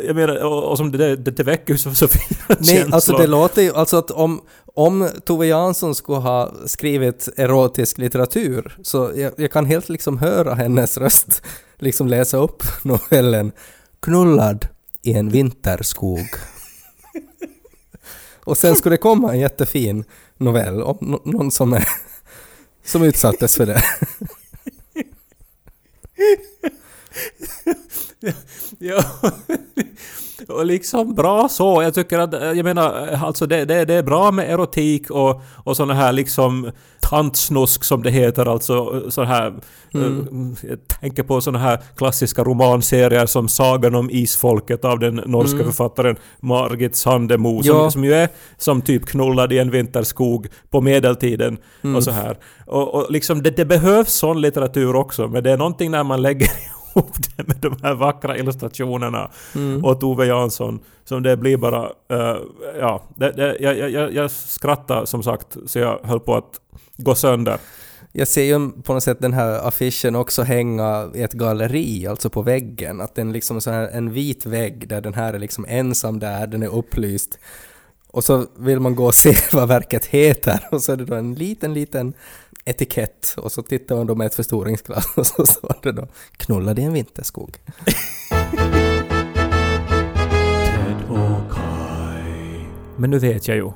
Jag 0.05 0.15
menar, 0.15 0.43
och, 0.43 0.63
och 0.63 0.77
som 0.77 0.91
det, 0.91 1.15
det, 1.15 1.31
det 1.31 1.43
väcker 1.43 1.73
ju 1.73 1.77
så, 1.77 1.95
så 1.95 2.07
fina 2.07 2.39
Nej, 2.47 2.57
känslor. 2.67 2.93
alltså 2.95 3.17
det 3.17 3.27
låter 3.27 3.61
ju, 3.61 3.73
alltså 3.75 3.97
att 3.97 4.11
om, 4.11 4.41
om 4.65 5.09
Tove 5.25 5.47
Jansson 5.47 5.95
skulle 5.95 6.17
ha 6.17 6.51
skrivit 6.65 7.29
erotisk 7.37 7.97
litteratur 7.97 8.77
så 8.83 9.11
jag, 9.15 9.33
jag 9.37 9.51
kan 9.51 9.65
helt 9.65 9.89
liksom 9.89 10.17
höra 10.17 10.53
hennes 10.53 10.97
röst 10.97 11.41
liksom 11.77 12.07
läsa 12.07 12.37
upp 12.37 12.63
novellen 12.83 13.51
Knullad 13.99 14.67
i 15.03 15.13
en 15.13 15.29
vinterskog. 15.29 16.27
Och 18.43 18.57
sen 18.57 18.75
skulle 18.75 18.93
det 18.93 18.97
komma 19.01 19.31
en 19.33 19.39
jättefin 19.39 20.03
novell 20.37 20.81
om 20.81 20.97
nå- 21.01 21.21
någon 21.25 21.51
som 21.51 21.73
är 21.73 21.87
som 22.85 23.03
utsattes 23.03 23.55
för 23.55 23.65
det. 23.65 23.83
Ja, 28.79 28.97
och 30.47 30.65
liksom 30.65 31.15
bra 31.15 31.49
så. 31.49 31.81
Jag 31.83 31.93
tycker 31.93 32.19
att, 32.19 32.33
jag 32.33 32.63
menar, 32.63 33.07
alltså 33.23 33.45
det, 33.45 33.65
det, 33.65 33.85
det 33.85 33.93
är 33.93 34.03
bra 34.03 34.31
med 34.31 34.49
erotik 34.53 35.09
och, 35.11 35.41
och 35.63 35.77
såna 35.77 35.93
här 35.93 36.11
liksom 36.11 36.71
tantsnusk 37.01 37.83
som 37.83 38.03
det 38.03 38.11
heter, 38.11 38.45
alltså 38.45 39.03
så 39.11 39.23
här... 39.23 39.53
Mm. 39.93 40.55
eh, 40.63 40.69
Jag 40.69 40.87
tänker 40.87 41.23
på 41.23 41.41
såna 41.41 41.59
här 41.59 41.79
klassiska 41.95 42.43
romanserier 42.43 43.25
som 43.25 43.47
Sagan 43.47 43.95
om 43.95 44.09
isfolket 44.11 44.85
av 44.85 44.99
den 44.99 45.15
norska 45.15 45.55
Mm. 45.55 45.65
författaren 45.65 46.15
Margit 46.39 46.95
Sandemo 46.95 47.63
som, 47.63 47.75
Ja. 47.77 47.91
som 47.91 48.03
ju 48.03 48.13
är 48.13 48.29
som 48.57 48.81
typ 48.81 49.05
knullad 49.05 49.53
i 49.53 49.57
en 49.59 49.71
vinterskog 49.71 50.47
på 50.69 50.81
medeltiden 50.81 51.57
Mm. 51.83 51.95
och 51.95 52.03
så 52.03 52.11
här. 52.11 52.37
Och, 52.65 52.95
och 52.95 53.11
liksom 53.11 53.43
det, 53.43 53.49
det 53.49 53.65
behövs 53.65 54.13
sån 54.13 54.41
litteratur 54.41 54.95
också 54.95 55.27
men 55.27 55.43
det 55.43 55.51
är 55.51 55.57
någonting 55.57 55.91
när 55.91 56.03
man 56.03 56.21
lägger 56.21 56.49
ihop 56.97 57.15
det 57.37 57.47
med 57.47 57.57
de 57.57 57.75
här 57.83 57.93
vackra 57.95 58.37
illustrationerna 58.37 59.31
Mm. 59.55 59.85
och 59.85 59.99
Tove 59.99 60.25
Jansson 60.25 60.79
som 61.05 61.23
det 61.23 61.37
blir 61.37 61.57
bara... 61.57 61.83
eh, 62.09 62.37
ja, 62.79 63.03
det, 63.15 63.31
det, 63.31 63.57
jag, 63.59 63.89
jag- 63.91 64.13
jag, 64.13 64.31
skrattar 64.31 65.05
som 65.05 65.23
sagt 65.23 65.57
så 65.65 65.79
jag 65.79 65.99
höll 66.03 66.19
på 66.19 66.35
att 66.35 66.59
gå 66.97 67.15
sönder. 67.15 67.57
Jag 68.11 68.27
ser 68.27 68.43
ju 68.43 68.69
på 68.83 68.93
något 68.93 69.03
sätt 69.03 69.17
den 69.21 69.33
här 69.33 69.67
affischen 69.67 70.15
också 70.15 70.43
hänga 70.43 71.09
i 71.15 71.21
ett 71.23 71.33
galleri, 71.33 72.07
alltså 72.07 72.29
på 72.29 72.41
väggen. 72.41 73.01
Att 73.01 73.15
den 73.15 73.31
liksom 73.31 73.61
så 73.61 73.71
här 73.71 73.87
en 73.87 74.11
vit 74.13 74.45
vägg 74.45 74.87
där 74.87 75.01
den 75.01 75.13
här 75.13 75.33
är 75.33 75.39
liksom 75.39 75.65
ensam 75.69 76.19
där, 76.19 76.47
den 76.47 76.63
är 76.63 76.75
upplyst. 76.75 77.39
Och 78.11 78.23
så 78.23 78.45
vill 78.57 78.79
man 78.79 78.95
gå 78.95 79.05
och 79.05 79.15
se 79.15 79.35
vad 79.51 79.67
verket 79.67 80.05
heter 80.05 80.59
och 80.71 80.81
så 80.81 80.91
är 80.91 80.95
det 80.97 81.05
då 81.05 81.15
en 81.15 81.33
liten, 81.35 81.73
liten 81.73 82.13
etikett 82.69 83.35
och 83.37 83.51
så 83.51 83.61
tittar 83.61 83.95
man 83.95 84.07
då 84.07 84.15
med 84.15 84.27
ett 84.27 84.35
förstoringsglas 84.35 85.13
och 85.17 85.27
så 85.27 85.45
står 85.45 85.75
det 85.83 85.91
då 85.91 86.07
”Knullad 86.37 86.79
i 86.79 86.83
en 86.83 86.93
vinterskog”. 86.93 87.57
Men 92.99 93.09
nu 93.09 93.19
vet 93.19 93.47
jag 93.47 93.57
ju, 93.57 93.71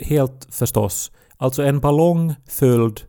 helt 0.00 0.46
förstås, 0.50 1.12
alltså 1.36 1.62
en 1.62 1.80
ballong 1.80 2.34
fylld 2.48 3.00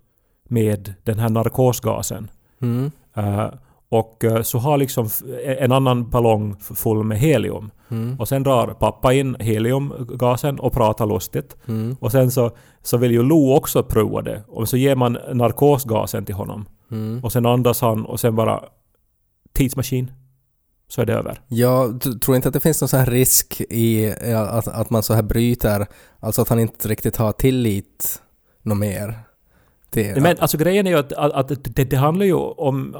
med 0.43 0.93
den 1.03 1.19
här 1.19 1.29
narkosgasen. 1.29 2.31
Mm, 2.61 2.91
Eh, 3.17 3.49
och 3.89 4.23
eh, 4.23 4.41
så 4.41 4.57
har 4.57 4.77
liksom 4.77 5.09
en 5.45 5.71
annan 5.71 6.09
ballong 6.09 6.55
full 6.59 7.03
med 7.03 7.19
helium. 7.19 7.71
Mm, 7.89 8.19
Och 8.19 8.27
sen 8.27 8.43
drar 8.43 8.67
pappa 8.67 9.13
in 9.13 9.35
heliumgasen 9.39 10.59
och 10.59 10.73
pratar 10.73 11.05
lustigt. 11.05 11.55
mm, 11.67 11.95
Och 11.99 12.11
sen 12.11 12.31
så, 12.31 12.51
så 12.81 12.97
vill 12.97 13.11
ju 13.11 13.23
Lo 13.23 13.53
också 13.55 13.83
prova 13.83 14.21
det. 14.21 14.43
Och 14.47 14.69
så 14.69 14.77
ger 14.77 14.95
man 14.95 15.17
narkosgasen 15.33 16.25
till 16.25 16.35
honom. 16.35 16.65
mm. 16.91 17.23
Och 17.23 17.31
sen 17.31 17.45
andas 17.45 17.81
han 17.81 18.05
och 18.05 18.19
sen 18.19 18.35
bara 18.35 18.63
tidsmaskin. 19.53 20.11
Så 20.89 21.01
är 21.01 21.05
det 21.05 21.13
över. 21.13 21.41
Jag 21.47 22.01
tror 22.21 22.35
inte 22.35 22.47
att 22.47 22.53
det 22.53 22.59
finns 22.59 22.81
någon 22.81 22.87
sån 22.87 22.99
här 22.99 23.05
risk 23.05 23.61
i 23.69 24.13
att, 24.35 24.67
att 24.67 24.89
man 24.89 25.03
så 25.03 25.13
här 25.13 25.23
bryter, 25.23 25.87
alltså 26.19 26.41
att 26.41 26.49
han 26.49 26.59
inte 26.59 26.87
riktigt 26.87 27.15
har 27.17 27.31
tillit 27.31 28.21
något 28.61 28.77
mer. 28.77 29.19
Till, 29.89 30.21
Men 30.21 30.37
alltså 30.39 30.57
grejen 30.57 30.87
är 30.87 30.91
ju 30.91 30.97
att, 30.97 31.13
att, 31.13 31.51
att 31.51 31.75
det, 31.75 31.83
det 31.83 31.97
handlar 31.97 32.25
ju 32.25 32.33
om... 32.33 32.95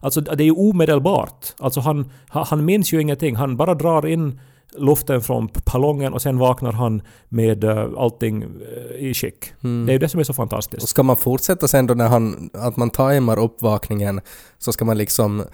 Alltså 0.00 0.20
det 0.20 0.42
är 0.42 0.44
ju 0.44 0.52
omedelbart. 0.52 1.46
Alltså 1.58 1.80
han, 1.80 2.10
han 2.28 2.64
minns 2.64 2.92
ju 2.92 3.00
ingenting. 3.00 3.36
Han 3.36 3.56
bara 3.56 3.74
drar 3.74 4.06
in 4.06 4.40
luften 4.76 5.20
från 5.20 5.48
ballongen 5.72 6.12
och 6.12 6.22
sen 6.22 6.38
vaknar 6.38 6.72
han 6.72 7.02
med 7.28 7.64
uh, 7.64 7.86
allting 7.98 8.42
eh, 8.42 9.08
i 9.08 9.14
skick. 9.14 9.52
Mm. 9.64 9.86
Det 9.86 9.90
är 9.90 9.94
ju 9.94 9.98
det 9.98 10.08
som 10.08 10.20
är 10.20 10.24
så 10.24 10.30
Och 10.30 10.36
fantastiskt. 10.36 10.88
ska 10.88 11.02
man 11.02 11.16
fortsätta 11.16 11.68
sen 11.68 11.86
då 11.86 11.94
när 11.94 12.08
han, 12.08 12.50
att 12.54 12.76
man 12.76 12.90
tajmar 12.90 13.38
uppvakningen 13.38 14.20
så 14.58 14.72
ska 14.72 14.84
man 14.84 14.98
liksom 14.98 15.44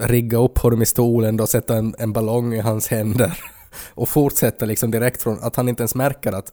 rigga 0.00 0.38
upp 0.38 0.58
honom 0.58 0.82
i 0.82 0.86
stolen 0.86 1.36
då, 1.36 1.46
sätta 1.46 1.76
en, 1.76 1.94
en 1.98 2.12
ballong 2.12 2.54
i 2.54 2.60
hans 2.60 2.88
händer 2.88 3.38
och 3.94 4.08
fortsätta 4.08 4.66
liksom 4.66 4.90
direkt 4.90 5.22
från 5.22 5.38
att 5.42 5.56
han 5.56 5.68
inte 5.68 5.82
ens 5.82 5.94
märker 5.94 6.32
att 6.32 6.52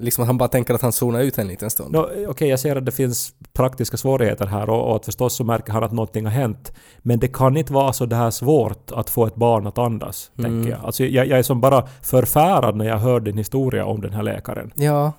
liksom 0.00 0.26
han 0.26 0.38
bara 0.38 0.48
tänker 0.48 0.74
att 0.74 0.82
han 0.82 0.92
zonar 0.92 1.20
ut 1.20 1.38
en 1.38 1.48
liten 1.48 1.70
stund. 1.70 1.92
No, 1.92 2.08
Okej, 2.28 2.48
jag 2.48 2.60
ser 2.60 2.76
att 2.76 2.84
det 2.86 2.92
finns 2.92 3.32
praktiska 3.52 3.96
svårigheter 3.96 4.46
här 4.46 4.70
och, 4.70 4.88
och 4.90 4.96
att 4.96 5.04
förstås 5.04 5.34
så 5.34 5.44
märker 5.44 5.72
han 5.72 5.84
att 5.84 5.92
någonting 5.92 6.24
har 6.24 6.32
hänt. 6.32 6.72
Men 6.98 7.18
det 7.18 7.28
kan 7.28 7.56
inte 7.56 7.72
vara 7.72 7.92
så 7.92 8.06
det 8.06 8.16
här 8.16 8.30
svårt 8.30 8.90
att 8.92 9.10
få 9.10 9.26
ett 9.26 9.34
barn 9.34 9.66
att 9.66 9.78
andas, 9.78 10.30
Mm. 10.38 10.50
tänker 10.50 10.70
jag. 10.76 10.84
Alltså 10.84 11.04
jag, 11.04 11.26
jag 11.26 11.38
är 11.38 11.42
som 11.42 11.60
bara 11.60 11.86
förfärad 12.02 12.76
när 12.76 12.84
jag 12.84 12.98
hör 12.98 13.20
din 13.20 13.38
historia 13.38 13.84
om 13.84 14.00
den 14.00 14.12
här 14.12 14.22
läkaren. 14.22 14.72
Ja, 14.76 15.12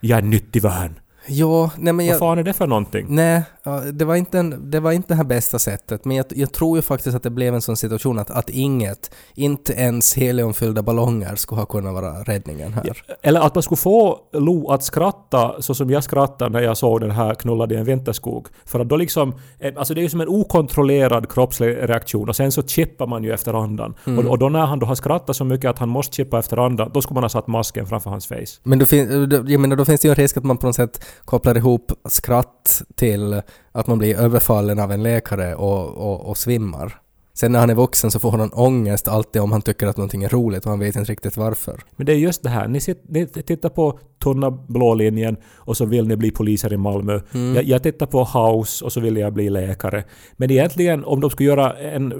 Jag 0.00 0.18
är 0.18 0.22
nyttig 0.22 0.62
vän. 0.62 0.98
Ja, 1.26 1.70
nej 1.78 1.92
men 1.92 1.96
Vad 2.06 2.14
jag... 2.14 2.18
fan 2.18 2.38
är 2.38 2.42
det 2.42 2.52
för 2.52 2.66
någonting? 2.66 3.06
Nej, 3.08 3.42
ja, 3.62 3.80
det 3.92 4.04
var, 4.04 4.14
inte 4.16 4.38
en, 4.38 4.70
det 4.70 4.80
var 4.80 4.92
inte 4.92 5.14
det 5.14 5.24
bästa 5.24 5.58
sättet, 5.58 6.04
men 6.04 6.16
jag, 6.16 6.26
jag 6.28 6.52
tror 6.52 6.78
ju 6.78 6.82
faktiskt 6.82 7.16
att 7.16 7.22
det 7.22 7.30
blev 7.30 7.54
en 7.54 7.62
sån 7.62 7.76
situation 7.76 8.18
att, 8.18 8.30
att 8.30 8.50
inget, 8.50 9.10
inte 9.34 9.72
ens 9.72 10.14
heliumfyllda 10.14 10.82
ballonger 10.82 11.34
skulle 11.36 11.60
ha 11.60 11.66
kunnat 11.66 11.94
vara 11.94 12.22
räddningen 12.22 12.72
här. 12.72 13.02
Eller 13.22 13.40
att 13.40 13.54
man 13.54 13.62
skulle 13.62 13.76
få 13.76 14.18
Lo 14.32 14.70
att 14.70 14.82
skratta 14.84 15.62
så 15.62 15.74
som 15.74 15.90
jag 15.90 16.04
skrattade 16.04 16.50
när 16.50 16.60
jag 16.60 16.76
såg 16.76 17.00
den 17.00 17.10
här 17.10 17.34
knullade 17.34 17.74
i 17.74 17.78
en 17.78 17.84
vinterskog. 17.84 18.46
För 18.64 18.80
att 18.80 18.88
då 18.88 18.96
liksom... 18.96 19.34
eh, 19.58 19.72
Alltså 19.76 19.94
det 19.94 20.00
är 20.00 20.02
ju 20.02 20.08
som 20.08 20.20
en 20.20 20.28
okontrollerad 20.28 21.28
kroppslig 21.32 21.76
reaktion 21.80 22.28
och 22.28 22.36
sen 22.36 22.52
så 22.52 22.62
chippar 22.62 23.06
man 23.06 23.24
ju 23.24 23.32
efter 23.32 23.54
andan. 23.62 23.94
Och, 24.04 24.24
och 24.24 24.38
då 24.38 24.48
när 24.48 24.66
han 24.66 24.78
då 24.78 24.86
har 24.86 24.94
skrattat 24.94 25.36
så 25.36 25.44
mycket 25.44 25.70
att 25.70 25.78
han 25.78 25.88
måste 25.88 26.16
chippa 26.16 26.38
efter 26.38 26.56
andan, 26.66 26.90
då 26.94 27.02
skulle 27.02 27.14
man 27.14 27.24
ha 27.24 27.28
satt 27.28 27.46
masken 27.46 27.86
framför 27.86 28.10
hans 28.10 28.26
face. 28.26 28.60
Men 28.62 28.78
då, 28.78 28.86
fin, 28.86 29.28
då- 29.28 29.44
jag 29.46 29.60
menar, 29.60 29.76
då 29.76 29.84
finns 29.84 30.00
det 30.00 30.08
ju 30.08 30.10
en 30.10 30.16
risk 30.16 30.36
att 30.36 30.44
man 30.44 30.56
på 30.58 30.66
något 30.66 30.76
sätt 30.76 31.04
kopplar 31.24 31.56
ihop 31.56 31.92
skratt 32.04 32.82
till 32.94 33.42
att 33.72 33.86
man 33.86 33.98
blir 33.98 34.16
överfallen 34.16 34.78
av 34.78 34.92
en 34.92 35.02
läkare 35.02 35.54
och, 35.54 35.88
och, 35.88 36.28
och 36.28 36.36
svimmar. 36.36 37.00
Sen 37.36 37.52
när 37.52 37.60
han 37.60 37.70
är 37.70 37.74
vuxen 37.74 38.10
så 38.10 38.20
får 38.20 38.30
han 38.30 38.50
ångest 38.52 39.08
alltid 39.08 39.42
om 39.42 39.52
han 39.52 39.62
tycker 39.62 39.86
att 39.86 39.96
någonting 39.96 40.24
är 40.24 40.28
roligt 40.28 40.64
och 40.64 40.70
han 40.70 40.80
vet 40.80 40.96
inte 40.96 41.12
riktigt 41.12 41.36
varför. 41.36 41.80
Men 41.96 42.06
det 42.06 42.12
är 42.12 42.16
just 42.16 42.42
det 42.42 42.48
här, 42.48 42.68
ni, 42.68 42.80
sitter, 42.80 43.12
ni 43.12 43.26
tittar 43.26 43.68
på 43.68 43.98
tunna 44.22 44.50
blå 44.50 44.94
linjen 44.94 45.36
och 45.54 45.76
så 45.76 45.84
vill 45.84 46.08
ni 46.08 46.16
bli 46.16 46.30
poliser 46.30 46.72
i 46.72 46.76
Malmö. 46.76 47.20
Jag, 47.32 47.64
jag 47.64 47.82
tittar 47.82 48.06
på 48.06 48.24
House 48.24 48.84
och 48.84 48.92
så 48.92 49.00
vill 49.00 49.16
jag 49.16 49.32
bli 49.32 49.50
läkare. 49.50 50.04
Men 50.36 50.50
egentligen 50.50 51.04
om 51.04 51.20
de 51.20 51.30
skulle 51.30 51.48
göra 51.48 51.72
en, 51.72 52.12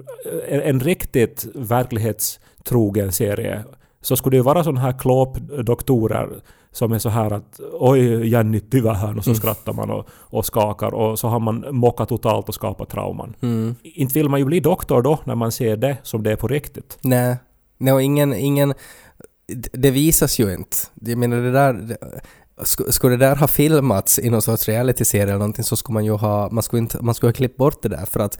en, 0.49 0.61
en 0.61 0.81
riktigt 0.81 1.47
verklighetstrogen 1.55 3.13
serie 3.13 3.65
så 4.01 4.17
skulle 4.17 4.35
det 4.35 4.39
ju 4.39 4.43
vara 4.43 4.65
sådana 4.65 4.81
här 4.81 4.99
klåpdoktorer 4.99 6.29
som 6.75 6.93
är 6.93 6.99
så 6.99 7.09
här 7.09 7.31
att 7.31 7.61
oj 7.73 8.29
Jenny 8.29 8.61
tyvärr 8.61 8.95
här 8.95 9.19
och 9.19 9.25
så 9.25 9.35
skrattar 9.35 9.73
man 9.73 9.91
och, 9.91 10.09
och 10.11 10.47
skakar 10.47 10.95
och 10.95 11.19
så 11.19 11.29
har 11.29 11.41
man 11.41 11.65
mockat 11.71 12.09
totalt 12.09 12.49
och 12.49 12.55
skapat 12.55 12.89
trauman. 12.91 13.35
Inte 13.83 14.15
vill 14.15 14.29
man 14.29 14.41
ju 14.41 14.47
bli 14.47 14.61
doktor 14.61 15.03
då 15.03 15.19
när 15.25 15.35
man 15.35 15.53
ser 15.53 15.77
det 15.77 15.97
som 16.03 16.23
det 16.23 16.33
är 16.33 16.37
på 16.37 16.49
riktigt. 16.49 16.99
Nej, 17.03 17.37
nej 17.79 17.93
och 17.93 18.03
ingen, 18.03 18.33
ingen, 18.33 18.75
det 19.73 19.91
visas 19.91 20.39
ju 20.39 20.55
inte. 20.55 20.77
Jag 20.95 21.19
menar 21.19 21.37
det 21.37 21.53
där, 21.53 21.73
det, 21.73 21.97
skulle 22.93 23.17
det 23.17 23.27
där 23.27 23.37
ha 23.37 23.47
filmats 23.47 24.19
i 24.19 24.31
någon 24.31 24.43
sorts 24.43 24.69
realityserie 24.69 25.23
eller 25.23 25.33
någonting 25.33 25.65
så 25.65 25.77
skulle 25.77 25.95
man 25.95 26.05
ju 26.05 26.13
ha, 26.13 26.51
man 26.51 26.63
skulle, 26.63 26.83
inte, 26.83 27.03
man 27.03 27.15
skulle 27.15 27.29
ha 27.29 27.35
klippt 27.35 27.57
bort 27.57 27.83
det 27.83 27.89
där 27.89 28.07
för 28.07 28.21
att 28.21 28.39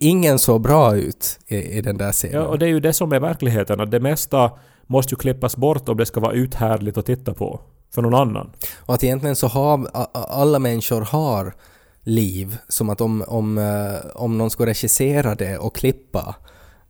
ingen 0.00 0.38
såg 0.38 0.60
bra 0.60 0.96
ut 0.96 1.38
i, 1.46 1.56
i 1.56 1.80
den 1.80 1.98
där 1.98 2.12
serien. 2.12 2.42
Ja, 2.42 2.46
och 2.46 2.58
det 2.58 2.66
är 2.66 2.70
ju 2.70 2.80
det 2.80 2.92
som 2.92 3.12
är 3.12 3.20
verkligheten. 3.20 3.80
Att 3.80 3.90
det 3.90 4.00
mesta 4.00 4.50
måste 4.86 5.14
ju 5.14 5.16
klippas 5.16 5.56
bort 5.56 5.88
om 5.88 5.96
det 5.96 6.06
ska 6.06 6.20
vara 6.20 6.32
uthärdligt 6.32 6.98
att 6.98 7.06
titta 7.06 7.34
på. 7.34 7.60
För 7.94 8.02
någon 8.02 8.14
annan. 8.14 8.50
Och 8.76 8.94
att 8.94 9.04
egentligen 9.04 9.36
så 9.36 9.46
har 9.46 9.88
alla 10.12 10.58
människor 10.58 11.00
har 11.00 11.54
liv, 12.02 12.56
som 12.68 12.90
att 12.90 13.00
om, 13.00 13.24
om, 13.28 13.58
eh, 13.58 14.10
om 14.14 14.38
någon 14.38 14.50
skulle 14.50 14.70
regissera 14.70 15.34
det 15.34 15.58
och 15.58 15.76
klippa 15.76 16.34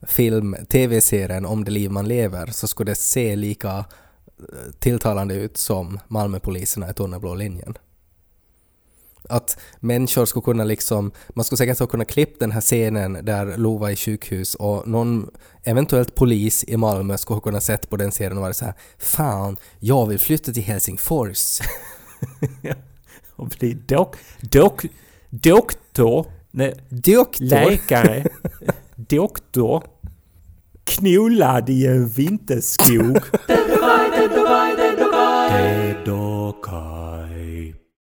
film, 0.03 0.57
tv-serien 0.69 1.47
om 1.47 1.65
det 1.65 1.71
liv 1.71 1.91
man 1.91 2.09
lever 2.09 2.47
så 2.47 2.67
skulle 2.67 2.91
det 2.91 2.97
se 2.97 3.37
lika 3.37 3.77
eh, 3.79 3.85
tilltalande 4.79 5.35
ut 5.35 5.57
som 5.57 6.01
Malmöpoliserna 6.09 6.91
i 6.91 6.95
Tunnelblå 6.95 7.35
linjen. 7.35 7.75
Att 9.29 9.59
människor 9.81 10.25
skulle 10.25 10.43
kunna 10.43 10.65
liksom, 10.65 11.13
man 11.29 11.45
skulle 11.45 11.57
säkert 11.57 11.79
ha 11.79 11.87
kunnat 11.87 12.09
klippa 12.09 12.37
den 12.41 12.53
här 12.53 12.61
scenen 12.61 13.25
där 13.25 13.57
Lo 13.57 13.79
var 13.79 13.91
i 13.91 13.97
sjukhus 13.97 14.55
och 14.55 14.89
någon 14.89 15.31
eventuellt 15.63 16.15
polis 16.15 16.65
i 16.69 16.77
Malmö 16.77 17.19
skulle 17.19 17.37
ha 17.37 17.41
kunnat 17.41 17.63
sett 17.63 17.91
på 17.91 17.97
den 17.97 18.13
serien 18.13 18.37
och 18.37 18.43
varit 18.43 18.57
så 18.57 18.65
här 18.65 18.75
Fan, 18.99 19.57
jag 19.79 20.07
vill 20.07 20.19
flytta 20.19 20.53
till 20.53 20.63
Helsingfors. 20.63 21.61
Och 23.37 23.49
bli 23.49 23.75
dok, 23.75 24.17
dok, 24.41 24.85
doktor, 25.31 26.27
nej, 26.51 26.75
Doktor! 26.89 27.45
läkare, 27.45 28.27
doktor, 28.97 29.85
knullad 30.85 31.71
i 31.71 31.87
en 31.87 32.09
vinterskog. 32.09 33.19